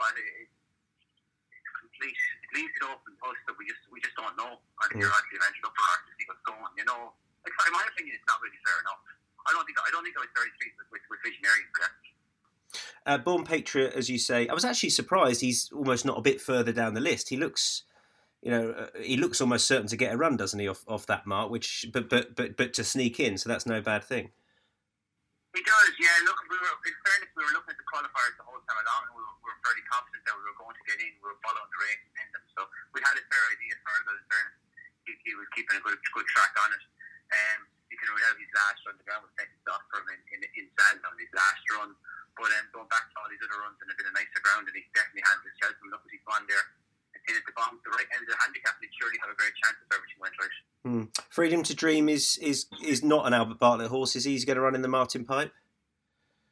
but 0.03 0.19
it, 0.19 0.51
it's 1.55 1.71
complete. 1.79 2.19
It 2.19 2.51
leaves 2.59 2.75
it 2.75 2.83
open 2.91 3.15
to 3.15 3.25
us 3.31 3.39
that 3.47 3.55
we 3.55 3.71
just 3.71 3.87
we 3.95 4.03
just 4.03 4.19
don't 4.19 4.35
know 4.35 4.59
until 4.59 4.99
you're 4.99 5.15
actually 5.15 5.39
ventured 5.39 5.63
up 5.63 5.75
the 5.79 5.85
mark 5.87 6.01
to 6.11 6.13
see 6.19 6.27
what's 6.27 6.43
going. 6.43 6.75
You 6.75 6.87
know, 6.91 7.15
like, 7.47 7.55
in 7.55 7.75
my 7.79 7.87
opinion, 7.87 8.19
it's 8.19 8.27
not 8.27 8.43
really 8.43 8.59
fair 8.67 8.83
enough. 8.83 8.99
I 9.47 9.55
don't 9.55 9.63
think 9.63 9.79
I 9.79 9.95
don't 9.95 10.03
think 10.03 10.19
I 10.19 10.27
was 10.27 10.35
very 10.35 10.51
pleased 10.59 10.75
with, 10.83 10.91
with, 10.91 11.05
with 11.07 11.23
visionary 11.23 11.63
for 11.71 11.79
that. 11.87 11.95
Uh, 13.05 13.19
Born 13.19 13.45
Patriot, 13.45 13.95
as 13.95 14.09
you 14.09 14.19
say, 14.19 14.49
I 14.49 14.55
was 14.55 14.65
actually 14.65 14.91
surprised 14.91 15.41
he's 15.41 15.71
almost 15.73 16.05
not 16.05 16.19
a 16.19 16.23
bit 16.23 16.41
further 16.41 16.73
down 16.73 16.95
the 16.95 17.01
list. 17.01 17.29
He 17.29 17.37
looks, 17.37 17.83
you 18.43 18.51
know, 18.51 18.71
uh, 18.71 18.87
he 19.01 19.17
looks 19.17 19.41
almost 19.41 19.67
certain 19.67 19.89
to 19.89 19.97
get 19.97 20.15
a 20.15 20.17
run, 20.17 20.37
doesn't 20.37 20.59
he, 20.59 20.69
off, 20.69 20.85
off 20.87 21.07
that 21.07 21.27
mark? 21.27 21.51
Which, 21.51 21.87
but 21.93 22.09
but 22.09 22.35
but 22.35 22.57
but 22.57 22.73
to 22.75 22.85
sneak 22.85 23.21
in, 23.21 23.39
so 23.39 23.49
that's 23.49 23.67
no 23.67 23.81
bad 23.81 24.05
thing. 24.05 24.31
He 25.53 25.61
does, 25.61 25.93
yeah. 26.01 26.17
Look, 26.25 26.41
we 26.49 26.57
were 26.57 26.73
in 26.89 26.97
fairness, 27.05 27.29
we 27.37 27.45
were 27.45 27.53
looking 27.53 27.77
at 27.77 27.81
the 27.81 27.89
qualifiers 27.93 28.35
the 28.41 28.47
whole 28.49 28.61
time 28.65 28.81
along, 28.81 29.13
and 29.13 29.15
we 29.17 29.21
were, 29.21 29.37
we 29.45 29.49
were 29.53 29.61
fairly 29.61 29.85
confident 29.85 30.25
that 30.25 30.33
we 30.33 30.45
were 30.49 30.57
going 30.57 30.73
to 30.73 30.85
get 30.89 30.97
in. 30.97 31.13
We 31.21 31.29
were 31.29 31.41
following 31.45 31.69
the 31.69 31.81
race 31.85 32.03
and 32.09 32.17
in 32.25 32.29
them, 32.33 32.45
so 32.57 32.61
we 32.97 33.05
had 33.05 33.13
a 33.21 33.25
fair 33.29 33.45
idea 33.53 33.75
for 33.85 33.93
that. 33.93 34.17
In 34.17 34.27
fairness, 34.33 34.57
he, 35.05 35.13
he 35.29 35.33
was 35.37 35.49
keeping 35.53 35.77
a 35.77 35.83
good 35.85 36.01
good 36.01 36.29
track 36.33 36.57
on 36.57 36.73
it. 36.73 36.83
Um, 37.37 37.61
you 37.93 38.01
can 38.01 38.09
read 38.17 38.25
out 38.25 38.41
his 38.41 38.49
last 38.57 38.81
run. 38.89 38.97
The 38.97 39.05
ground 39.05 39.29
was 39.29 39.35
taking 39.37 39.61
stock 39.61 39.85
from 39.93 40.09
him 40.09 40.17
in, 40.33 40.41
in, 40.41 40.41
in 40.57 40.67
sand 40.73 41.05
on 41.05 41.13
his 41.21 41.29
last 41.37 41.61
run. 41.77 41.93
But 42.33 42.49
um, 42.49 42.65
going 42.73 42.89
back 42.89 43.13
to 43.13 43.15
all 43.21 43.29
these 43.29 43.45
other 43.45 43.61
runs 43.61 43.77
in 43.85 43.93
a 43.93 43.97
bit 43.97 44.09
of 44.09 44.17
nicer 44.17 44.41
ground, 44.41 44.65
and 44.65 44.73
he 44.73 44.89
definitely 44.97 45.21
handled 45.29 45.53
Cheltenham. 45.61 45.93
Look 45.93 46.01
what 46.01 46.17
he's 46.17 46.25
there. 46.49 46.65
And 47.29 47.37
at 47.37 47.45
the 47.45 47.53
bottom, 47.53 47.77
the 47.85 47.93
right 47.93 48.09
end 48.17 48.25
of 48.25 48.33
the 48.33 48.41
handicap, 48.41 48.81
he'd 48.81 48.91
surely 48.97 49.21
have 49.21 49.29
a 49.29 49.37
great 49.37 49.53
chance 49.61 49.77
if 49.85 49.93
everything 49.93 50.17
went 50.17 50.33
right. 50.41 50.57
Hmm. 50.83 51.15
Freedom 51.31 51.63
to 51.63 51.75
Dream 51.79 52.09
is 52.11 52.39
is 52.43 52.67
is 52.83 53.07
not 53.07 53.27
an 53.27 53.35
Albert 53.35 53.63
Bartlett 53.63 53.91
horse. 53.95 54.17
Is 54.19 54.25
he? 54.27 54.35
He's 54.35 54.45
going 54.45 54.59
to 54.59 54.65
run 54.67 54.75
in 54.75 54.83
the 54.83 54.91
Martin 54.91 55.23
Pipe. 55.25 55.55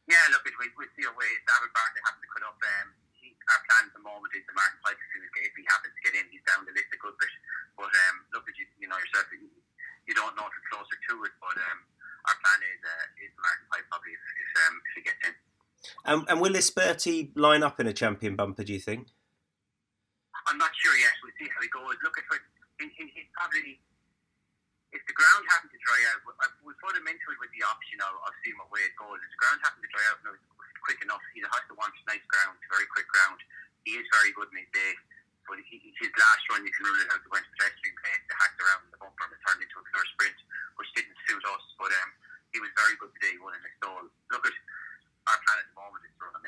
Yeah, 0.06 0.22
look, 0.30 0.42
we, 0.46 0.66
we 0.78 0.86
see 0.94 1.02
a 1.06 1.10
way. 1.14 1.30
David 1.46 1.70
Bartley 1.74 2.02
has 2.06 2.14
to 2.18 2.26
cut 2.30 2.42
up. 2.46 2.58
Um, 2.58 2.94
he, 3.18 3.34
our 3.50 3.60
plan 3.66 3.90
at 3.90 3.94
the 3.94 4.02
moment 4.06 4.30
is 4.38 4.42
the 4.46 4.54
Martin 4.54 4.78
Pipe. 4.86 4.98
If 4.98 5.10
he, 5.14 5.50
if 5.50 5.54
he 5.58 5.62
happens 5.66 5.94
to 5.98 6.02
get 6.06 6.14
in, 6.18 6.30
he's 6.30 6.42
down 6.46 6.62
the 6.62 6.74
list 6.74 6.94
a 6.94 6.98
good 7.02 7.14
bit. 7.18 7.30
But 7.74 7.90
um, 7.90 8.16
look 8.34 8.46
you, 8.54 8.66
you 8.78 8.86
know 8.86 8.98
yourself. 8.98 9.26
You, 9.34 9.50
you 10.06 10.14
don't 10.14 10.34
know 10.38 10.46
if 10.46 10.54
it's 10.54 10.68
closer 10.70 10.94
to 10.94 11.12
it, 11.26 11.34
but 11.42 11.58
um, 11.58 11.78
our 12.30 12.36
plan 12.38 12.58
is 12.70 12.80
uh, 12.86 13.06
is 13.22 13.30
the 13.34 13.42
Martin 13.42 13.66
Pipe 13.70 13.86
probably 13.90 14.14
if, 14.14 14.22
if, 14.22 14.50
um, 14.66 14.74
if 14.78 14.92
he 14.94 15.02
gets 15.06 15.22
in. 15.26 15.34
And, 16.06 16.18
and 16.30 16.36
will 16.38 16.54
Lisberti 16.54 17.34
line 17.34 17.66
up 17.66 17.82
in 17.82 17.86
a 17.90 17.94
champion 17.94 18.34
bumper? 18.38 18.62
Do 18.62 18.74
you 18.74 18.82
think? 18.82 19.10
I'm 20.46 20.58
not 20.58 20.70
sure 20.78 20.94
yet. 20.98 21.14
We'll 21.22 21.34
see 21.38 21.50
how 21.50 21.60
he 21.62 21.70
goes. 21.70 21.94
Look 22.02 22.14
at 22.18 22.26
what 22.30 22.42
he, 22.78 22.90
he, 22.94 23.04
he's 23.14 23.30
probably. 23.34 23.78
If 24.90 25.06
the 25.06 25.14
ground 25.14 25.46
happened 25.46 25.70
to 25.70 25.78
dry 25.86 26.00
out, 26.10 26.18
we- 26.26 26.34
I- 26.42 26.58
we 26.66 26.74
put 26.82 26.98
him 26.98 27.06
into 27.06 27.26
it 27.29 27.29
with 27.40 27.50
the 27.56 27.64
option 27.64 27.98
of, 28.04 28.12
of 28.22 28.32
seeing 28.44 28.54
what 28.60 28.68
way 28.68 28.84
it 28.84 28.94
goes. 28.94 29.16
If 29.16 29.30
the 29.32 29.40
ground 29.40 29.58
happened 29.64 29.84
to 29.84 29.90
dry 29.90 30.04
out 30.12 30.20
quick 30.84 31.00
enough, 31.00 31.24
he's 31.32 31.44
a 31.44 31.50
horse 31.50 31.66
that 31.66 31.76
wants 31.76 31.96
nice 32.04 32.24
ground, 32.28 32.56
very 32.68 32.86
quick 32.92 33.08
ground. 33.08 33.40
He 33.88 33.96
is 33.96 34.04
very 34.12 34.32
good 34.36 34.52
in 34.52 34.60
his 34.60 34.70
day, 34.76 34.92
but 35.48 35.56
he, 35.64 35.80
his 35.80 36.12
last 36.20 36.42
run, 36.52 36.62
you 36.62 36.72
can 36.72 36.84
rule 36.84 37.00
it 37.00 37.08
out. 37.10 37.20
He 37.24 37.30
went 37.32 37.44
to 37.48 37.50
the 37.52 37.56
pedestrian 37.56 37.96
pace, 38.04 38.22
the 38.28 38.36
hacked 38.36 38.60
around 38.60 38.80
the 38.92 39.00
bumper 39.00 39.24
and 39.24 39.32
it 39.32 39.40
turned 39.40 39.60
into 39.64 39.76
a 39.80 39.84
pure 39.88 40.06
sprint, 40.14 40.38
which 40.76 40.90
didn't 40.92 41.16
suit 41.24 41.44
us. 41.48 41.64
But 41.80 41.90
um, 41.90 42.10
he 42.52 42.60
was 42.60 42.70
very 42.76 42.94
good 43.00 43.12
today, 43.16 43.34
he 43.34 43.40
in 43.40 43.62
the 43.64 43.72
stall. 43.80 44.04
Look 44.30 44.44
at 44.44 44.56
our 45.32 45.38
plan 45.40 45.56
at 45.64 45.68
the 45.72 45.76
moment 45.80 46.04
is 46.04 46.12
to 46.20 46.28
run. 46.28 46.44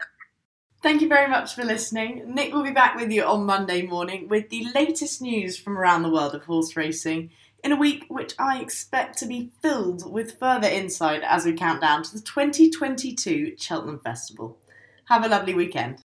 Thank 0.83 1.01
you 1.01 1.07
very 1.07 1.31
much 1.31 1.55
for 1.55 1.63
listening. 1.63 2.35
Nick 2.35 2.53
will 2.53 2.65
be 2.65 2.73
back 2.73 2.97
with 2.99 3.13
you 3.13 3.23
on 3.23 3.47
Monday 3.47 3.83
morning 3.87 4.27
with 4.27 4.51
the 4.51 4.67
latest 4.75 5.23
news 5.23 5.57
from 5.57 5.79
around 5.79 6.03
the 6.03 6.11
world 6.11 6.35
of 6.35 6.43
horse 6.43 6.75
racing 6.75 7.31
in 7.63 7.73
a 7.73 7.77
week 7.77 8.05
which 8.09 8.35
I 8.39 8.61
expect 8.61 9.19
to 9.19 9.27
be 9.27 9.53
filled 9.61 10.11
with 10.11 10.39
further 10.39 10.69
insight 10.69 11.23
as 11.23 11.45
we 11.45 11.53
count 11.53 11.81
down 11.81 12.03
to 12.03 12.13
the 12.13 12.21
2022 12.21 13.55
Cheltenham 13.59 14.01
Festival. 14.01 14.59
Have 15.07 15.25
a 15.25 15.29
lovely 15.29 15.55
weekend. 15.55 16.01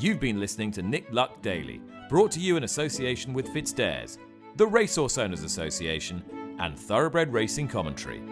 You've 0.00 0.20
been 0.20 0.38
listening 0.38 0.70
to 0.72 0.82
Nick 0.82 1.06
Luck 1.10 1.42
Daily, 1.42 1.80
brought 2.08 2.30
to 2.32 2.40
you 2.40 2.56
in 2.56 2.62
association 2.64 3.34
with 3.34 3.48
FitzDares, 3.48 4.18
the 4.56 4.66
Racehorse 4.66 5.18
Owners 5.18 5.42
Association, 5.42 6.22
and 6.60 6.78
thoroughbred 6.78 7.32
racing 7.32 7.68
commentary. 7.68 8.22